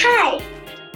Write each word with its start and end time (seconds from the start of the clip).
Hi, 0.00 0.40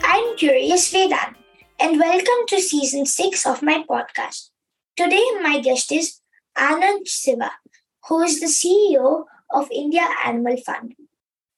I'm 0.03 0.37
Curious 0.39 0.91
Vedanth, 0.91 1.35
and 1.79 1.99
welcome 1.99 2.47
to 2.49 2.61
season 2.61 3.05
6 3.05 3.47
of 3.47 3.63
my 3.63 3.85
podcast. 3.89 4.49
Today, 4.97 5.23
my 5.43 5.61
guest 5.61 5.93
is 5.93 6.21
Anand 6.57 7.07
Siva, 7.07 7.53
who 8.09 8.23
is 8.23 8.41
the 8.41 8.47
CEO 8.47 9.27
of 9.51 9.69
India 9.71 10.09
Animal 10.25 10.57
Fund. 10.57 10.95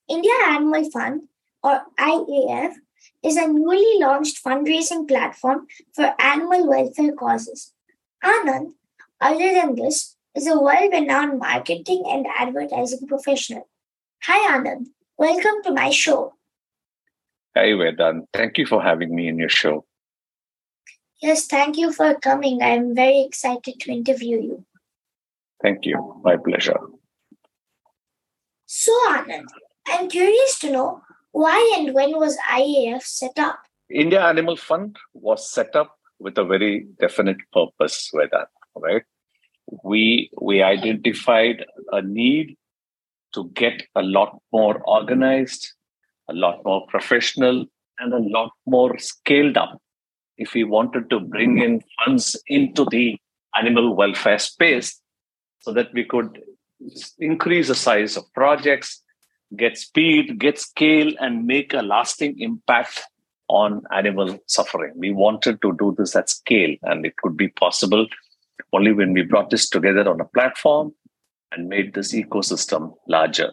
India 0.09 0.35
Animal 0.46 0.91
Fund, 0.91 1.29
or 1.62 1.83
IAF, 1.99 2.75
is 3.23 3.37
a 3.37 3.46
newly 3.46 4.01
launched 4.01 4.43
fundraising 4.45 5.07
platform 5.07 5.67
for 5.95 6.15
animal 6.19 6.69
welfare 6.69 7.12
causes. 7.12 7.73
Anand, 8.25 8.73
other 9.21 9.53
than 9.53 9.75
this, 9.75 10.17
is 10.35 10.47
a 10.47 10.59
world 10.59 10.91
renowned 10.93 11.38
marketing 11.38 12.05
and 12.09 12.27
advertising 12.37 13.07
professional. 13.07 13.69
Hi, 14.25 14.57
Anand. 14.57 14.87
Welcome 15.16 15.62
to 15.65 15.73
my 15.73 15.91
show. 15.91 16.34
Hi, 17.57 17.66
Vedanth. 17.66 18.27
Thank 18.33 18.59
you 18.59 18.66
for 18.66 18.83
having 18.83 19.15
me 19.15 19.29
in 19.29 19.38
your 19.38 19.48
show. 19.48 19.85
Yes, 21.23 21.47
thank 21.47 21.77
you 21.77 21.93
for 21.93 22.15
coming. 22.16 22.62
I'm 22.62 22.95
very 22.95 23.21
excited 23.23 23.79
to 23.80 23.93
interview 23.93 24.41
you. 24.43 24.65
Thank 25.62 25.87
you. 25.87 26.21
My 26.24 26.37
pleasure. 26.37 26.80
So, 28.66 28.93
Anand, 29.09 29.46
I'm 29.87 30.09
curious 30.09 30.59
to 30.59 30.73
know 30.73 31.02
why 31.30 31.77
and 31.79 31.95
when 31.95 32.19
was 32.19 32.37
IAF 32.51 33.02
set 33.02 33.38
up? 33.38 33.60
India 33.88 34.24
Animal 34.24 34.57
Fund 34.57 34.96
was 35.12 35.49
set 35.49 35.77
up 35.77 35.96
with 36.19 36.37
a 36.38 36.45
very 36.45 36.87
definite 36.99 37.38
purpose, 37.52 38.10
Vedanth, 38.12 38.46
right? 38.77 39.05
We 39.82 40.30
we 40.41 40.62
identified 40.62 41.64
a 41.92 42.02
need 42.02 42.56
to 43.34 43.48
get 43.54 43.82
a 43.95 44.02
lot 44.02 44.40
more 44.52 44.80
organized, 44.87 45.73
a 46.29 46.34
lot 46.34 46.65
more 46.65 46.87
professional, 46.87 47.66
and 47.98 48.12
a 48.12 48.18
lot 48.18 48.52
more 48.66 48.98
scaled 48.98 49.56
up 49.56 49.80
if 50.37 50.54
we 50.54 50.65
wanted 50.65 51.10
to 51.10 51.21
bring 51.21 51.59
in 51.59 51.82
funds 51.98 52.37
into 52.48 52.87
the 52.90 53.16
animal 53.56 53.95
welfare 53.95 54.38
space 54.38 55.01
so 55.60 55.73
that 55.73 55.93
we 55.95 56.04
could 56.04 56.43
increase 57.18 57.68
the 57.68 57.74
size 57.74 58.16
of 58.16 58.32
projects, 58.34 59.02
get 59.56 59.78
speed, 59.78 60.38
get 60.38 60.59
scale, 60.59 61.12
and 61.21 61.46
make 61.46 61.73
a 61.73 61.82
lasting 61.82 62.38
impact 62.40 63.02
on 63.49 63.82
animal 63.93 64.38
suffering. 64.47 64.93
We 64.97 65.12
wanted 65.12 65.62
to 65.62 65.76
do 65.78 65.94
this 65.97 66.16
at 66.16 66.31
scale, 66.31 66.76
and 66.82 67.06
it 67.06 67.16
could 67.16 67.37
be 67.37 67.49
possible 67.49 68.06
only 68.75 68.93
when 68.93 69.12
we 69.12 69.22
brought 69.22 69.50
this 69.50 69.69
together 69.69 70.09
on 70.09 70.21
a 70.21 70.25
platform 70.25 70.93
and 71.53 71.69
made 71.69 71.94
this 71.94 72.12
ecosystem 72.12 72.94
larger. 73.09 73.53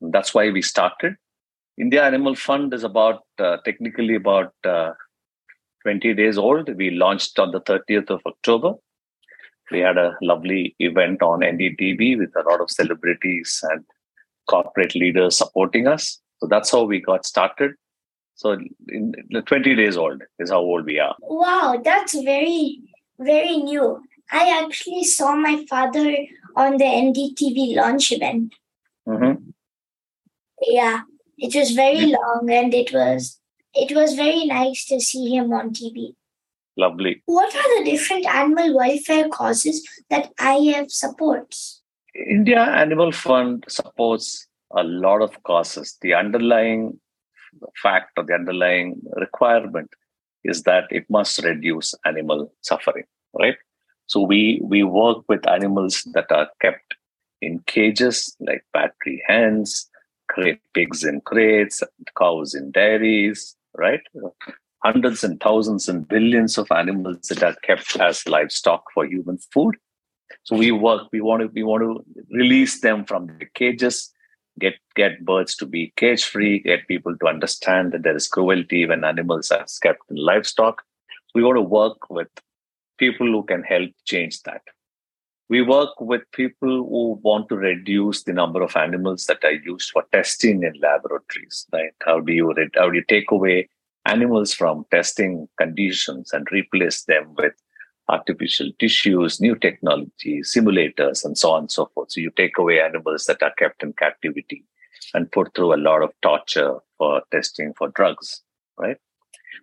And 0.00 0.12
that's 0.12 0.34
why 0.34 0.50
we 0.50 0.62
started. 0.62 1.16
India 1.78 2.04
Animal 2.04 2.34
Fund 2.34 2.72
is 2.72 2.84
about 2.84 3.22
uh, 3.38 3.58
technically 3.64 4.14
about 4.14 4.52
uh, 4.64 4.92
20 5.82 6.14
days 6.14 6.38
old. 6.38 6.74
We 6.76 6.90
launched 6.90 7.38
on 7.38 7.52
the 7.52 7.60
30th 7.60 8.10
of 8.10 8.20
October. 8.26 8.72
We 9.70 9.80
had 9.80 9.98
a 9.98 10.16
lovely 10.22 10.74
event 10.78 11.22
on 11.22 11.40
NDTV 11.40 12.18
with 12.18 12.30
a 12.36 12.48
lot 12.48 12.60
of 12.60 12.70
celebrities 12.70 13.60
and 13.70 13.84
corporate 14.48 14.94
leaders 14.94 15.36
supporting 15.36 15.86
us. 15.86 16.20
So 16.38 16.46
that's 16.46 16.70
how 16.70 16.84
we 16.84 17.00
got 17.00 17.26
started. 17.26 17.72
So 18.36 18.52
in, 18.88 19.14
in 19.30 19.42
20 19.42 19.74
days 19.74 19.96
old 19.96 20.22
is 20.38 20.50
how 20.50 20.60
old 20.60 20.84
we 20.84 20.98
are. 20.98 21.16
Wow, 21.20 21.80
that's 21.82 22.14
very, 22.22 22.80
very 23.18 23.56
new. 23.58 24.02
I 24.30 24.62
actually 24.62 25.04
saw 25.04 25.34
my 25.36 25.64
father 25.68 26.16
on 26.56 26.78
the 26.78 26.84
NDTV 26.84 27.76
launch 27.76 28.12
event. 28.12 28.54
Mm-hmm. 29.06 29.50
Yeah, 30.62 31.02
it 31.38 31.54
was 31.54 31.70
very 31.72 32.06
long 32.06 32.48
and 32.50 32.74
it 32.74 32.92
was 32.92 33.38
it 33.74 33.94
was 33.94 34.14
very 34.14 34.46
nice 34.46 34.86
to 34.86 35.00
see 35.00 35.36
him 35.36 35.52
on 35.52 35.70
TV. 35.70 36.14
Lovely. 36.76 37.22
What 37.26 37.54
are 37.54 37.78
the 37.78 37.90
different 37.90 38.26
animal 38.26 38.76
welfare 38.76 39.28
causes 39.28 39.86
that 40.10 40.34
IAF 40.36 40.90
supports? 40.90 41.82
India 42.14 42.60
Animal 42.60 43.12
Fund 43.12 43.64
supports 43.68 44.46
a 44.74 44.82
lot 44.82 45.22
of 45.22 45.42
causes. 45.42 45.96
The 46.00 46.14
underlying 46.14 46.98
fact 47.82 48.12
or 48.16 48.24
the 48.24 48.34
underlying 48.34 49.00
requirement 49.16 49.90
is 50.48 50.62
that 50.62 50.84
it 50.90 51.08
must 51.10 51.42
reduce 51.42 51.94
animal 52.04 52.52
suffering, 52.62 53.04
right? 53.38 53.56
So 54.06 54.20
we 54.20 54.60
we 54.62 54.82
work 54.82 55.18
with 55.28 55.48
animals 55.48 56.02
that 56.14 56.30
are 56.30 56.48
kept 56.60 56.94
in 57.42 57.60
cages 57.66 58.36
like 58.40 58.64
battery 58.72 59.22
hens, 59.26 59.88
pigs 60.74 61.04
in 61.04 61.20
crates, 61.20 61.82
cows 62.16 62.54
in 62.54 62.70
dairies, 62.70 63.56
right? 63.76 64.00
Hundreds 64.84 65.24
and 65.24 65.40
thousands 65.40 65.88
and 65.88 66.06
billions 66.06 66.58
of 66.58 66.70
animals 66.70 67.28
that 67.28 67.42
are 67.42 67.56
kept 67.62 67.96
as 67.96 68.26
livestock 68.26 68.84
for 68.94 69.04
human 69.04 69.38
food. 69.52 69.76
So 70.44 70.56
we 70.56 70.70
work, 70.72 71.08
we 71.12 71.20
want 71.20 71.42
to 71.42 71.48
we 71.48 71.62
want 71.62 71.82
to 71.82 72.04
release 72.30 72.80
them 72.80 73.04
from 73.04 73.26
the 73.26 73.46
cages, 73.54 74.12
get 74.58 74.74
get 74.94 75.24
birds 75.24 75.54
to 75.56 75.66
be 75.66 75.92
cage 75.96 76.24
free, 76.24 76.60
get 76.60 76.88
people 76.88 77.16
to 77.18 77.26
understand 77.26 77.92
that 77.92 78.02
there 78.02 78.16
is 78.16 78.28
cruelty 78.28 78.86
when 78.86 79.04
animals 79.04 79.50
are 79.50 79.66
kept 79.82 80.00
in 80.10 80.16
livestock. 80.16 80.82
We 81.34 81.42
want 81.42 81.56
to 81.56 81.62
work 81.62 82.10
with 82.10 82.28
people 82.98 83.26
who 83.26 83.42
can 83.42 83.62
help 83.62 83.90
change 84.04 84.42
that. 84.42 84.62
We 85.48 85.62
work 85.62 86.00
with 86.00 86.22
people 86.32 86.68
who 86.68 87.20
want 87.22 87.48
to 87.50 87.56
reduce 87.56 88.24
the 88.24 88.32
number 88.32 88.62
of 88.62 88.74
animals 88.76 89.26
that 89.26 89.44
are 89.44 89.52
used 89.52 89.90
for 89.90 90.04
testing 90.12 90.64
in 90.64 90.72
laboratories. 90.80 91.66
Right? 91.72 91.94
How 92.04 92.20
do 92.20 92.32
you 92.32 92.54
how 92.74 92.90
do 92.90 92.96
you 92.96 93.04
take 93.08 93.30
away 93.30 93.68
animals 94.06 94.54
from 94.54 94.86
testing 94.90 95.48
conditions 95.58 96.32
and 96.32 96.46
replace 96.50 97.04
them 97.04 97.34
with 97.36 97.54
artificial 98.08 98.70
tissues, 98.78 99.40
new 99.40 99.56
technology, 99.56 100.40
simulators, 100.40 101.24
and 101.24 101.36
so 101.36 101.50
on 101.52 101.60
and 101.62 101.70
so 101.70 101.90
forth. 101.94 102.12
So 102.12 102.20
you 102.20 102.30
take 102.36 102.58
away 102.58 102.80
animals 102.80 103.24
that 103.26 103.42
are 103.42 103.52
kept 103.58 103.82
in 103.82 103.92
captivity 103.94 104.64
and 105.14 105.30
put 105.30 105.54
through 105.54 105.74
a 105.74 105.76
lot 105.76 106.02
of 106.02 106.12
torture 106.22 106.76
for 106.98 107.22
testing 107.32 107.74
for 107.74 107.88
drugs, 107.88 108.42
right? 108.78 108.96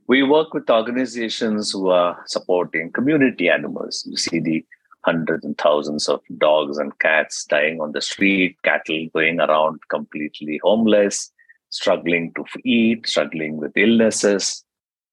We 0.07 0.23
work 0.23 0.53
with 0.53 0.69
organizations 0.69 1.71
who 1.71 1.89
are 1.89 2.21
supporting 2.27 2.91
community 2.91 3.49
animals. 3.49 4.03
You 4.05 4.17
see 4.17 4.39
the 4.39 4.65
hundreds 5.05 5.45
and 5.45 5.57
thousands 5.57 6.07
of 6.07 6.21
dogs 6.37 6.77
and 6.77 6.97
cats 6.99 7.45
dying 7.45 7.81
on 7.81 7.91
the 7.91 8.01
street, 8.01 8.57
cattle 8.63 9.07
going 9.13 9.39
around 9.39 9.79
completely 9.89 10.59
homeless, 10.63 11.31
struggling 11.69 12.33
to 12.35 12.45
eat, 12.63 13.07
struggling 13.07 13.57
with 13.57 13.75
illnesses, 13.75 14.63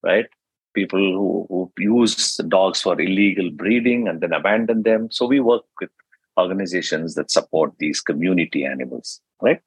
right? 0.03 0.27
People 0.73 0.99
who, 0.99 1.45
who 1.49 1.71
use 1.77 2.37
dogs 2.47 2.81
for 2.81 2.99
illegal 2.99 3.49
breeding 3.51 4.07
and 4.07 4.21
then 4.21 4.33
abandon 4.33 4.83
them. 4.83 5.09
So 5.11 5.25
we 5.25 5.39
work 5.39 5.63
with 5.79 5.89
organizations 6.37 7.15
that 7.15 7.29
support 7.29 7.73
these 7.77 8.01
community 8.01 8.65
animals, 8.65 9.19
right? 9.41 9.61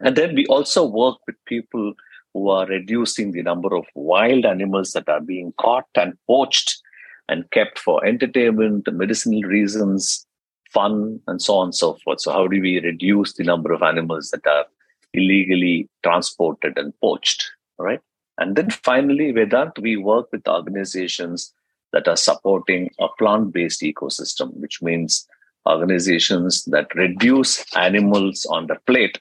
And 0.00 0.16
then 0.16 0.34
we 0.34 0.46
also 0.46 0.84
work 0.84 1.18
with 1.26 1.36
people 1.46 1.94
who 2.32 2.48
are 2.48 2.66
reducing 2.66 3.32
the 3.32 3.42
number 3.42 3.74
of 3.74 3.84
wild 3.94 4.44
animals 4.44 4.92
that 4.92 5.08
are 5.08 5.20
being 5.20 5.52
caught 5.58 5.88
and 5.96 6.16
poached 6.26 6.80
and 7.28 7.50
kept 7.50 7.78
for 7.78 8.04
entertainment, 8.04 8.88
medicinal 8.92 9.42
reasons, 9.42 10.26
fun, 10.72 11.20
and 11.26 11.42
so 11.42 11.56
on 11.56 11.66
and 11.66 11.74
so 11.74 11.98
forth. 12.04 12.20
So, 12.20 12.32
how 12.32 12.46
do 12.46 12.60
we 12.60 12.80
reduce 12.80 13.34
the 13.34 13.44
number 13.44 13.72
of 13.72 13.82
animals 13.82 14.30
that 14.30 14.46
are 14.46 14.66
illegally 15.12 15.88
transported 16.02 16.78
and 16.78 16.92
poached? 17.00 17.50
Right. 17.78 18.00
And 18.40 18.56
then 18.56 18.70
finally, 18.70 19.32
Vedanth, 19.32 19.78
we 19.78 19.96
work 19.96 20.28
with 20.32 20.48
organizations 20.48 21.52
that 21.92 22.08
are 22.08 22.16
supporting 22.16 22.90
a 22.98 23.08
plant 23.18 23.52
based 23.52 23.82
ecosystem, 23.82 24.54
which 24.54 24.80
means 24.82 25.28
organizations 25.68 26.64
that 26.64 26.94
reduce 26.94 27.64
animals 27.76 28.46
on 28.46 28.66
the 28.66 28.76
plate 28.86 29.20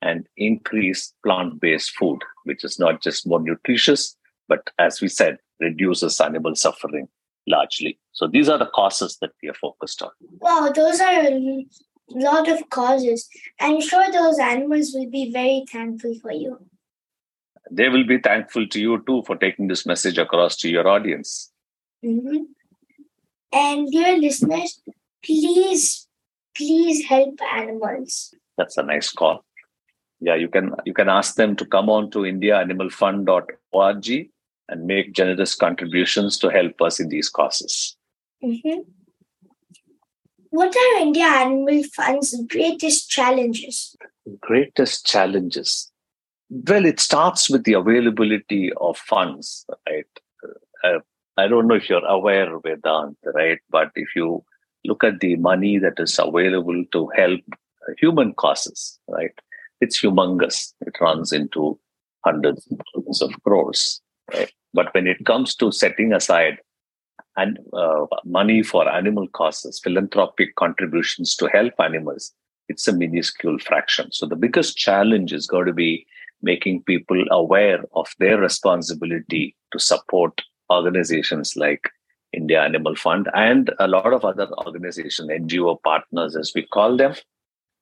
and 0.00 0.26
increase 0.36 1.12
plant 1.24 1.60
based 1.60 1.90
food, 1.96 2.20
which 2.44 2.64
is 2.64 2.78
not 2.78 3.02
just 3.02 3.26
more 3.26 3.40
nutritious, 3.40 4.16
but 4.48 4.70
as 4.78 5.00
we 5.00 5.08
said, 5.08 5.38
reduces 5.60 6.20
animal 6.20 6.54
suffering 6.54 7.08
largely. 7.46 7.98
So 8.12 8.26
these 8.26 8.48
are 8.48 8.58
the 8.58 8.70
causes 8.74 9.18
that 9.20 9.32
we 9.42 9.50
are 9.50 9.54
focused 9.54 10.00
on. 10.00 10.10
Wow, 10.40 10.72
those 10.74 11.00
are 11.00 11.20
a 11.20 11.66
lot 12.10 12.48
of 12.48 12.68
causes. 12.70 13.28
I'm 13.60 13.80
sure 13.80 14.10
those 14.10 14.38
animals 14.38 14.92
will 14.94 15.10
be 15.10 15.30
very 15.30 15.64
thankful 15.70 16.14
for 16.22 16.32
you. 16.32 16.58
They 17.70 17.88
will 17.88 18.06
be 18.06 18.18
thankful 18.18 18.66
to 18.68 18.80
you 18.80 19.02
too 19.06 19.22
for 19.26 19.36
taking 19.36 19.68
this 19.68 19.86
message 19.86 20.18
across 20.18 20.56
to 20.58 20.68
your 20.68 20.86
audience. 20.86 21.50
Mm-hmm. 22.04 22.44
And 23.52 23.90
dear 23.90 24.18
listeners, 24.18 24.80
please, 25.24 26.06
please 26.56 27.06
help 27.06 27.40
animals. 27.52 28.34
That's 28.58 28.76
a 28.76 28.82
nice 28.82 29.10
call. 29.10 29.44
Yeah, 30.20 30.34
you 30.34 30.48
can 30.48 30.72
you 30.84 30.94
can 30.94 31.08
ask 31.08 31.36
them 31.36 31.56
to 31.56 31.66
come 31.66 31.90
on 31.90 32.10
to 32.12 32.20
indiaanimalfund.org 32.20 34.30
and 34.68 34.86
make 34.86 35.12
generous 35.12 35.54
contributions 35.54 36.38
to 36.38 36.48
help 36.48 36.80
us 36.80 37.00
in 37.00 37.08
these 37.08 37.28
causes. 37.28 37.96
Mm-hmm. 38.42 38.80
What 40.50 40.74
are 40.74 41.00
India 41.00 41.24
Animal 41.24 41.82
Fund's 41.94 42.40
greatest 42.48 43.10
challenges? 43.10 43.96
Greatest 44.40 45.04
challenges. 45.04 45.90
Well, 46.54 46.84
it 46.86 47.00
starts 47.00 47.50
with 47.50 47.64
the 47.64 47.72
availability 47.72 48.72
of 48.80 48.96
funds, 48.96 49.66
right? 49.88 50.06
Uh, 50.84 51.00
I 51.36 51.48
don't 51.48 51.66
know 51.66 51.74
if 51.74 51.88
you're 51.88 52.04
aware, 52.06 52.58
Vedanth, 52.60 53.16
right? 53.34 53.58
But 53.70 53.90
if 53.96 54.14
you 54.14 54.44
look 54.84 55.02
at 55.02 55.20
the 55.20 55.36
money 55.36 55.78
that 55.78 55.98
is 55.98 56.18
available 56.18 56.84
to 56.92 57.08
help 57.16 57.40
human 57.98 58.34
causes, 58.34 59.00
right? 59.08 59.32
It's 59.80 60.00
humongous. 60.00 60.74
It 60.86 60.94
runs 61.00 61.32
into 61.32 61.78
hundreds 62.24 62.68
of 63.20 63.32
crores, 63.42 64.00
right? 64.32 64.52
But 64.72 64.94
when 64.94 65.08
it 65.08 65.24
comes 65.26 65.56
to 65.56 65.72
setting 65.72 66.12
aside 66.12 66.58
and 67.36 67.58
uh, 67.72 68.06
money 68.24 68.62
for 68.62 68.88
animal 68.88 69.26
causes, 69.28 69.80
philanthropic 69.82 70.54
contributions 70.56 71.36
to 71.36 71.46
help 71.48 71.74
animals, 71.80 72.32
it's 72.68 72.86
a 72.88 72.92
minuscule 72.92 73.58
fraction. 73.58 74.12
So 74.12 74.26
the 74.26 74.36
biggest 74.36 74.76
challenge 74.76 75.32
is 75.32 75.46
going 75.46 75.66
to 75.66 75.72
be 75.72 76.06
making 76.42 76.82
people 76.82 77.24
aware 77.30 77.80
of 77.94 78.08
their 78.18 78.38
responsibility 78.38 79.56
to 79.72 79.78
support 79.78 80.40
organizations 80.70 81.56
like 81.56 81.90
India 82.32 82.62
Animal 82.62 82.96
Fund 82.96 83.28
and 83.34 83.70
a 83.78 83.86
lot 83.86 84.12
of 84.12 84.24
other 84.24 84.48
organizations, 84.66 85.30
NGO 85.30 85.80
partners, 85.82 86.36
as 86.36 86.52
we 86.54 86.66
call 86.66 86.96
them, 86.96 87.14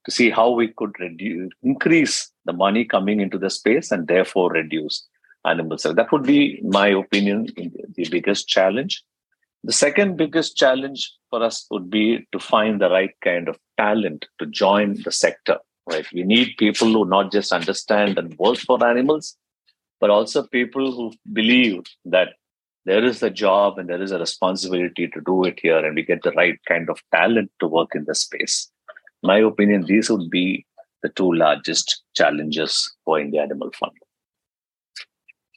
to 0.04 0.10
see 0.10 0.30
how 0.30 0.50
we 0.50 0.68
could 0.68 0.92
reduce, 0.98 1.50
increase 1.62 2.30
the 2.44 2.52
money 2.52 2.84
coming 2.84 3.20
into 3.20 3.38
the 3.38 3.50
space 3.50 3.90
and 3.90 4.08
therefore 4.08 4.50
reduce 4.50 5.06
animal 5.44 5.78
suffering. 5.78 5.96
That 5.96 6.12
would 6.12 6.24
be, 6.24 6.60
my 6.64 6.88
opinion, 6.88 7.48
the 7.56 8.08
biggest 8.10 8.48
challenge. 8.48 9.02
The 9.64 9.72
second 9.72 10.16
biggest 10.16 10.56
challenge 10.56 11.12
for 11.30 11.42
us 11.42 11.66
would 11.70 11.88
be 11.88 12.26
to 12.32 12.38
find 12.40 12.80
the 12.80 12.90
right 12.90 13.14
kind 13.22 13.48
of 13.48 13.58
talent 13.78 14.26
to 14.40 14.46
join 14.46 15.00
the 15.04 15.12
sector. 15.12 15.58
Right, 15.90 16.06
we 16.12 16.22
need 16.22 16.54
people 16.58 16.92
who 16.92 17.04
not 17.04 17.32
just 17.32 17.52
understand 17.52 18.16
and 18.16 18.38
work 18.38 18.58
for 18.58 18.84
animals, 18.86 19.36
but 20.00 20.10
also 20.10 20.46
people 20.46 20.92
who 20.92 21.12
believe 21.32 21.82
that 22.04 22.34
there 22.84 23.04
is 23.04 23.22
a 23.22 23.30
job 23.30 23.78
and 23.78 23.88
there 23.88 24.02
is 24.02 24.12
a 24.12 24.18
responsibility 24.18 25.08
to 25.08 25.20
do 25.20 25.44
it 25.44 25.58
here, 25.60 25.84
and 25.84 25.94
we 25.94 26.02
get 26.02 26.22
the 26.22 26.32
right 26.32 26.58
kind 26.66 26.88
of 26.88 27.00
talent 27.12 27.50
to 27.60 27.66
work 27.66 27.90
in 27.94 28.04
the 28.04 28.14
space. 28.14 28.70
my 29.22 29.38
opinion, 29.38 29.84
these 29.86 30.10
would 30.10 30.28
be 30.30 30.66
the 31.02 31.08
two 31.08 31.32
largest 31.32 32.02
challenges 32.14 32.92
for 33.04 33.20
India 33.20 33.42
Animal 33.42 33.70
Fund. 33.78 33.92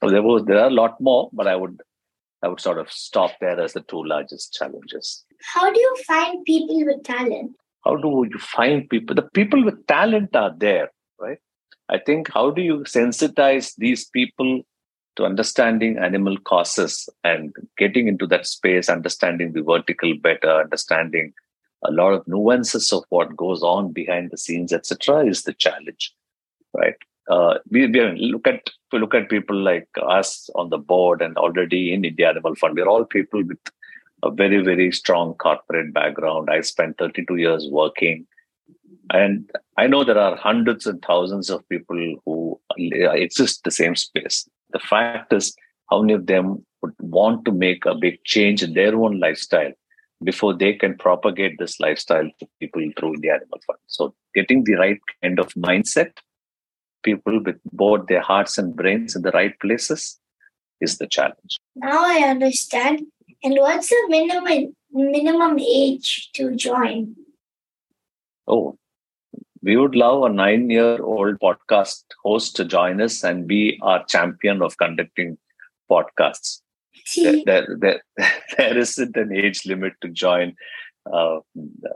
So 0.04 0.10
there 0.10 0.22
was 0.22 0.44
there 0.46 0.60
are 0.60 0.68
a 0.68 0.78
lot 0.82 1.00
more, 1.00 1.30
but 1.34 1.48
I 1.48 1.56
would 1.56 1.82
I 2.44 2.48
would 2.48 2.62
sort 2.62 2.78
of 2.78 2.92
stop 2.92 3.32
there 3.42 3.60
as 3.60 3.74
the 3.74 3.82
two 3.82 4.04
largest 4.04 4.54
challenges. 4.54 5.24
How 5.54 5.72
do 5.72 5.80
you 5.80 5.96
find 6.06 6.46
people 6.46 6.86
with 6.86 7.04
talent? 7.04 7.56
How 7.86 7.96
do 7.96 8.28
you 8.32 8.40
find 8.40 8.90
people? 8.90 9.16
The 9.16 9.22
people 9.22 9.64
with 9.64 9.86
talent 9.88 10.36
are 10.36 10.54
there, 10.58 10.92
right? 11.20 11.38
I 11.90 12.00
think 12.00 12.32
how 12.34 12.50
do 12.52 12.62
you 12.62 12.80
sensitize 12.80 13.76
these 13.78 14.06
people 14.06 14.62
to 15.18 15.26
understanding 15.26 15.98
animal 15.98 16.38
causes 16.38 17.08
and 17.24 17.56
getting 17.78 18.08
into 18.08 18.28
that 18.28 18.48
space, 18.48 18.90
understanding 18.90 19.54
the 19.54 19.62
vertical 19.62 20.14
better, 20.18 20.50
understanding 20.50 21.34
a 21.84 21.92
lot 21.92 22.14
of 22.14 22.28
nuances 22.28 22.92
of 22.92 23.04
what 23.10 23.38
goes 23.38 23.62
on 23.62 23.94
behind 23.94 24.32
the 24.32 24.38
scenes, 24.38 24.74
etc., 24.74 25.26
is 25.26 25.44
the 25.44 25.54
challenge, 25.54 26.14
right? 26.74 26.96
uh, 27.30 27.56
we, 27.72 27.88
we 27.88 28.32
look 28.32 28.48
at 28.48 28.70
we 28.92 29.00
look 29.00 29.14
at 29.14 29.30
people 29.30 29.56
like 29.56 29.90
us 30.02 30.50
on 30.56 30.70
the 30.70 30.78
board 30.78 31.22
and 31.22 31.38
already 31.38 31.94
in 31.94 32.06
India 32.06 32.30
Animal 32.30 32.56
Fund. 32.56 32.76
We're 32.76 32.88
all 32.88 33.06
people 33.06 33.44
with 33.44 33.58
a 34.26 34.32
very 34.32 34.64
very 34.64 34.92
strong 34.92 35.34
corporate 35.36 35.94
background. 35.94 36.50
I 36.50 36.62
spent 36.62 36.98
32 36.98 37.36
years 37.36 37.68
working, 37.70 38.26
and 39.12 39.50
I 39.78 39.88
know 39.88 40.04
there 40.04 40.18
are 40.18 40.36
hundreds 40.36 40.88
and 40.88 41.02
thousands 41.02 41.50
of 41.50 41.68
people 41.70 42.16
who 42.26 42.60
uh, 42.72 43.12
exist 43.12 43.64
the 43.64 43.72
same 43.72 43.96
space. 43.96 44.48
The 44.72 44.80
fact 44.80 45.32
is, 45.32 45.56
how 45.90 46.02
many 46.02 46.14
of 46.14 46.26
them 46.26 46.66
would 46.82 46.96
want 47.00 47.46
to 47.46 47.52
make 47.52 47.86
a 47.86 47.96
big 47.96 48.24
change 48.26 48.64
in 48.64 48.74
their 48.74 48.96
own 48.96 49.20
lifestyle 49.20 49.72
before 50.24 50.54
they 50.54 50.74
can 50.74 50.98
propagate 50.98 51.58
this 51.60 51.80
lifestyle 51.80 52.30
to 52.40 52.48
people 52.60 52.90
through 52.98 53.16
the 53.20 53.30
Animal 53.30 53.60
Fund? 53.68 53.80
So, 53.88 54.16
getting 54.34 54.64
the 54.64 54.76
right 54.76 55.00
kind 55.22 55.40
of 55.40 55.54
mindset 55.54 56.12
people 57.04 57.40
with 57.44 57.60
both 57.72 58.08
their 58.08 58.22
hearts 58.22 58.58
and 58.58 58.76
brains 58.76 59.16
in 59.16 59.22
the 59.22 59.32
right 59.32 59.58
places 59.60 60.20
is 60.82 60.98
the 60.98 61.08
challenge. 61.08 61.60
Now 61.76 62.04
I 62.04 62.28
understand. 62.28 63.04
And 63.44 63.56
what's 63.60 63.90
the 63.90 64.06
minimum 64.10 64.76
minimum 64.92 65.60
age 65.60 66.32
to 66.34 66.56
join? 66.56 67.16
Oh, 68.48 68.78
we 69.62 69.76
would 69.78 69.96
love 69.96 70.24
a 70.24 70.30
nine-year-old 70.30 71.40
podcast 71.40 72.04
host 72.24 72.56
to 72.56 72.66
join 72.66 73.02
us 73.02 73.24
and 73.24 73.48
be 73.48 73.80
our 73.82 74.06
champion 74.06 74.62
of 74.62 74.78
conducting 74.78 75.38
podcasts. 75.90 76.62
there, 77.16 77.42
there, 77.46 77.78
there, 77.80 78.02
there 78.58 78.78
isn't 78.78 79.18
an 79.18 79.36
age 79.36 79.66
limit 79.66 79.94
to 80.02 80.10
join 80.10 80.56
uh, 81.12 81.40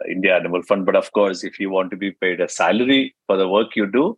India 0.10 0.36
Animal 0.36 0.64
Fund, 0.64 0.86
but 0.86 0.96
of 0.96 1.12
course, 1.14 1.44
if 1.44 1.60
you 1.60 1.70
want 1.70 1.92
to 1.92 1.98
be 1.98 2.12
paid 2.12 2.42
a 2.42 2.50
salary 2.50 3.16
for 3.28 3.38
the 3.38 3.48
work 3.48 3.76
you 3.76 3.86
do, 3.86 4.18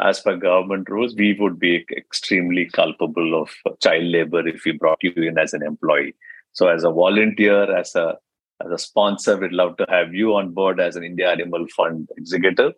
as 0.00 0.20
per 0.20 0.36
government 0.36 0.88
rules, 0.90 1.14
we 1.14 1.34
would 1.38 1.58
be 1.58 1.86
extremely 1.96 2.66
culpable 2.66 3.40
of 3.40 3.50
child 3.82 4.04
labor 4.04 4.46
if 4.46 4.64
we 4.64 4.72
brought 4.72 5.02
you 5.02 5.12
in 5.16 5.38
as 5.38 5.54
an 5.54 5.62
employee. 5.62 6.14
So, 6.56 6.68
as 6.68 6.84
a 6.84 6.90
volunteer, 6.90 7.64
as 7.76 7.94
a 7.94 8.16
as 8.64 8.70
a 8.72 8.78
sponsor, 8.78 9.36
we'd 9.36 9.52
love 9.52 9.76
to 9.76 9.86
have 9.90 10.14
you 10.14 10.34
on 10.34 10.52
board 10.52 10.80
as 10.80 10.96
an 10.96 11.04
India 11.04 11.30
Animal 11.30 11.66
Fund 11.76 12.08
executive. 12.16 12.72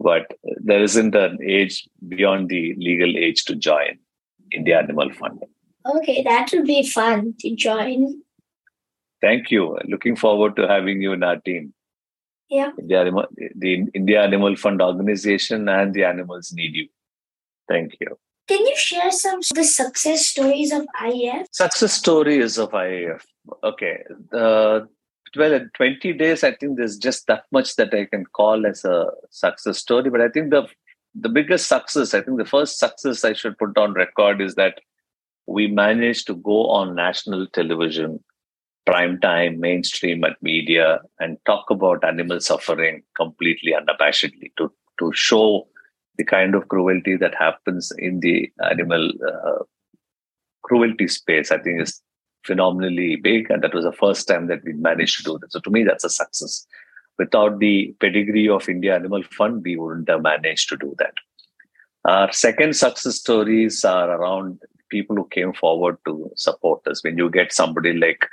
But 0.00 0.32
there 0.56 0.82
isn't 0.82 1.14
an 1.14 1.38
age 1.46 1.86
beyond 2.08 2.48
the 2.48 2.74
legal 2.78 3.18
age 3.18 3.44
to 3.44 3.54
join 3.54 3.98
India 4.50 4.78
Animal 4.78 5.12
Fund. 5.12 5.44
Okay, 5.84 6.22
that 6.22 6.48
would 6.54 6.64
be 6.64 6.88
fun 6.88 7.34
to 7.40 7.54
join. 7.54 8.22
Thank 9.20 9.50
you. 9.50 9.76
Looking 9.86 10.16
forward 10.16 10.56
to 10.56 10.66
having 10.66 11.02
you 11.02 11.12
in 11.12 11.22
our 11.22 11.36
team. 11.36 11.74
Yeah. 12.48 12.70
The, 12.78 12.96
animal, 12.96 13.26
the 13.56 13.84
India 13.92 14.22
Animal 14.22 14.56
Fund 14.56 14.80
organization 14.80 15.68
and 15.68 15.92
the 15.92 16.04
animals 16.04 16.50
need 16.54 16.74
you. 16.74 16.88
Thank 17.68 17.96
you. 18.00 18.18
Can 18.48 18.66
you 18.66 18.76
share 18.76 19.10
some 19.10 19.40
the 19.54 19.64
success 19.64 20.26
stories 20.26 20.72
of 20.72 20.86
IAF? 21.00 21.46
Success 21.52 21.92
stories 21.92 22.58
of 22.58 22.70
IAF. 22.70 23.22
Okay. 23.62 23.98
Well, 24.32 25.52
in 25.52 25.70
20 25.74 26.14
days, 26.14 26.42
I 26.42 26.52
think 26.52 26.78
there's 26.78 26.96
just 26.96 27.26
that 27.26 27.44
much 27.52 27.76
that 27.76 27.92
I 27.92 28.06
can 28.06 28.24
call 28.24 28.66
as 28.66 28.84
a 28.84 29.10
success 29.30 29.78
story. 29.78 30.08
But 30.10 30.22
I 30.22 30.28
think 30.28 30.50
the 30.50 30.66
the 31.14 31.28
biggest 31.28 31.68
success, 31.68 32.14
I 32.14 32.20
think 32.20 32.38
the 32.38 32.44
first 32.44 32.78
success 32.78 33.24
I 33.24 33.32
should 33.32 33.58
put 33.58 33.76
on 33.76 33.94
record 33.94 34.40
is 34.40 34.54
that 34.54 34.80
we 35.46 35.66
managed 35.66 36.26
to 36.28 36.34
go 36.34 36.66
on 36.68 36.94
national 36.94 37.46
television 37.48 38.22
prime 38.86 39.18
time, 39.20 39.60
mainstream 39.60 40.24
at 40.24 40.42
media, 40.42 41.00
and 41.18 41.38
talk 41.44 41.70
about 41.70 42.04
animal 42.04 42.40
suffering 42.40 43.02
completely 43.16 43.72
unabashedly 43.72 44.52
to, 44.56 44.72
to 44.98 45.12
show 45.12 45.66
the 46.18 46.24
kind 46.24 46.54
of 46.54 46.68
cruelty 46.68 47.16
that 47.16 47.34
happens 47.34 47.92
in 47.96 48.20
the 48.20 48.50
animal 48.70 49.10
uh, 49.26 49.62
cruelty 50.62 51.08
space, 51.08 51.50
I 51.50 51.58
think 51.58 51.80
is 51.80 52.02
phenomenally 52.44 53.16
big. 53.16 53.50
And 53.50 53.62
that 53.62 53.74
was 53.74 53.84
the 53.84 53.92
first 53.92 54.28
time 54.28 54.48
that 54.48 54.62
we 54.64 54.72
managed 54.74 55.18
to 55.18 55.22
do 55.22 55.38
that. 55.38 55.52
So 55.52 55.60
to 55.60 55.70
me, 55.70 55.84
that's 55.84 56.04
a 56.04 56.10
success. 56.10 56.66
Without 57.18 57.58
the 57.58 57.94
pedigree 58.00 58.48
of 58.48 58.68
India 58.68 58.94
Animal 58.94 59.22
Fund, 59.36 59.62
we 59.64 59.76
wouldn't 59.76 60.08
have 60.08 60.22
managed 60.22 60.68
to 60.68 60.76
do 60.76 60.94
that. 60.98 61.14
Our 62.04 62.32
second 62.32 62.74
success 62.76 63.16
stories 63.16 63.84
are 63.84 64.10
around 64.10 64.60
people 64.88 65.16
who 65.16 65.28
came 65.28 65.52
forward 65.52 65.98
to 66.06 66.30
support 66.36 66.86
us. 66.86 67.02
When 67.04 67.18
you 67.18 67.30
get 67.30 67.52
somebody 67.52 67.92
like 67.92 68.26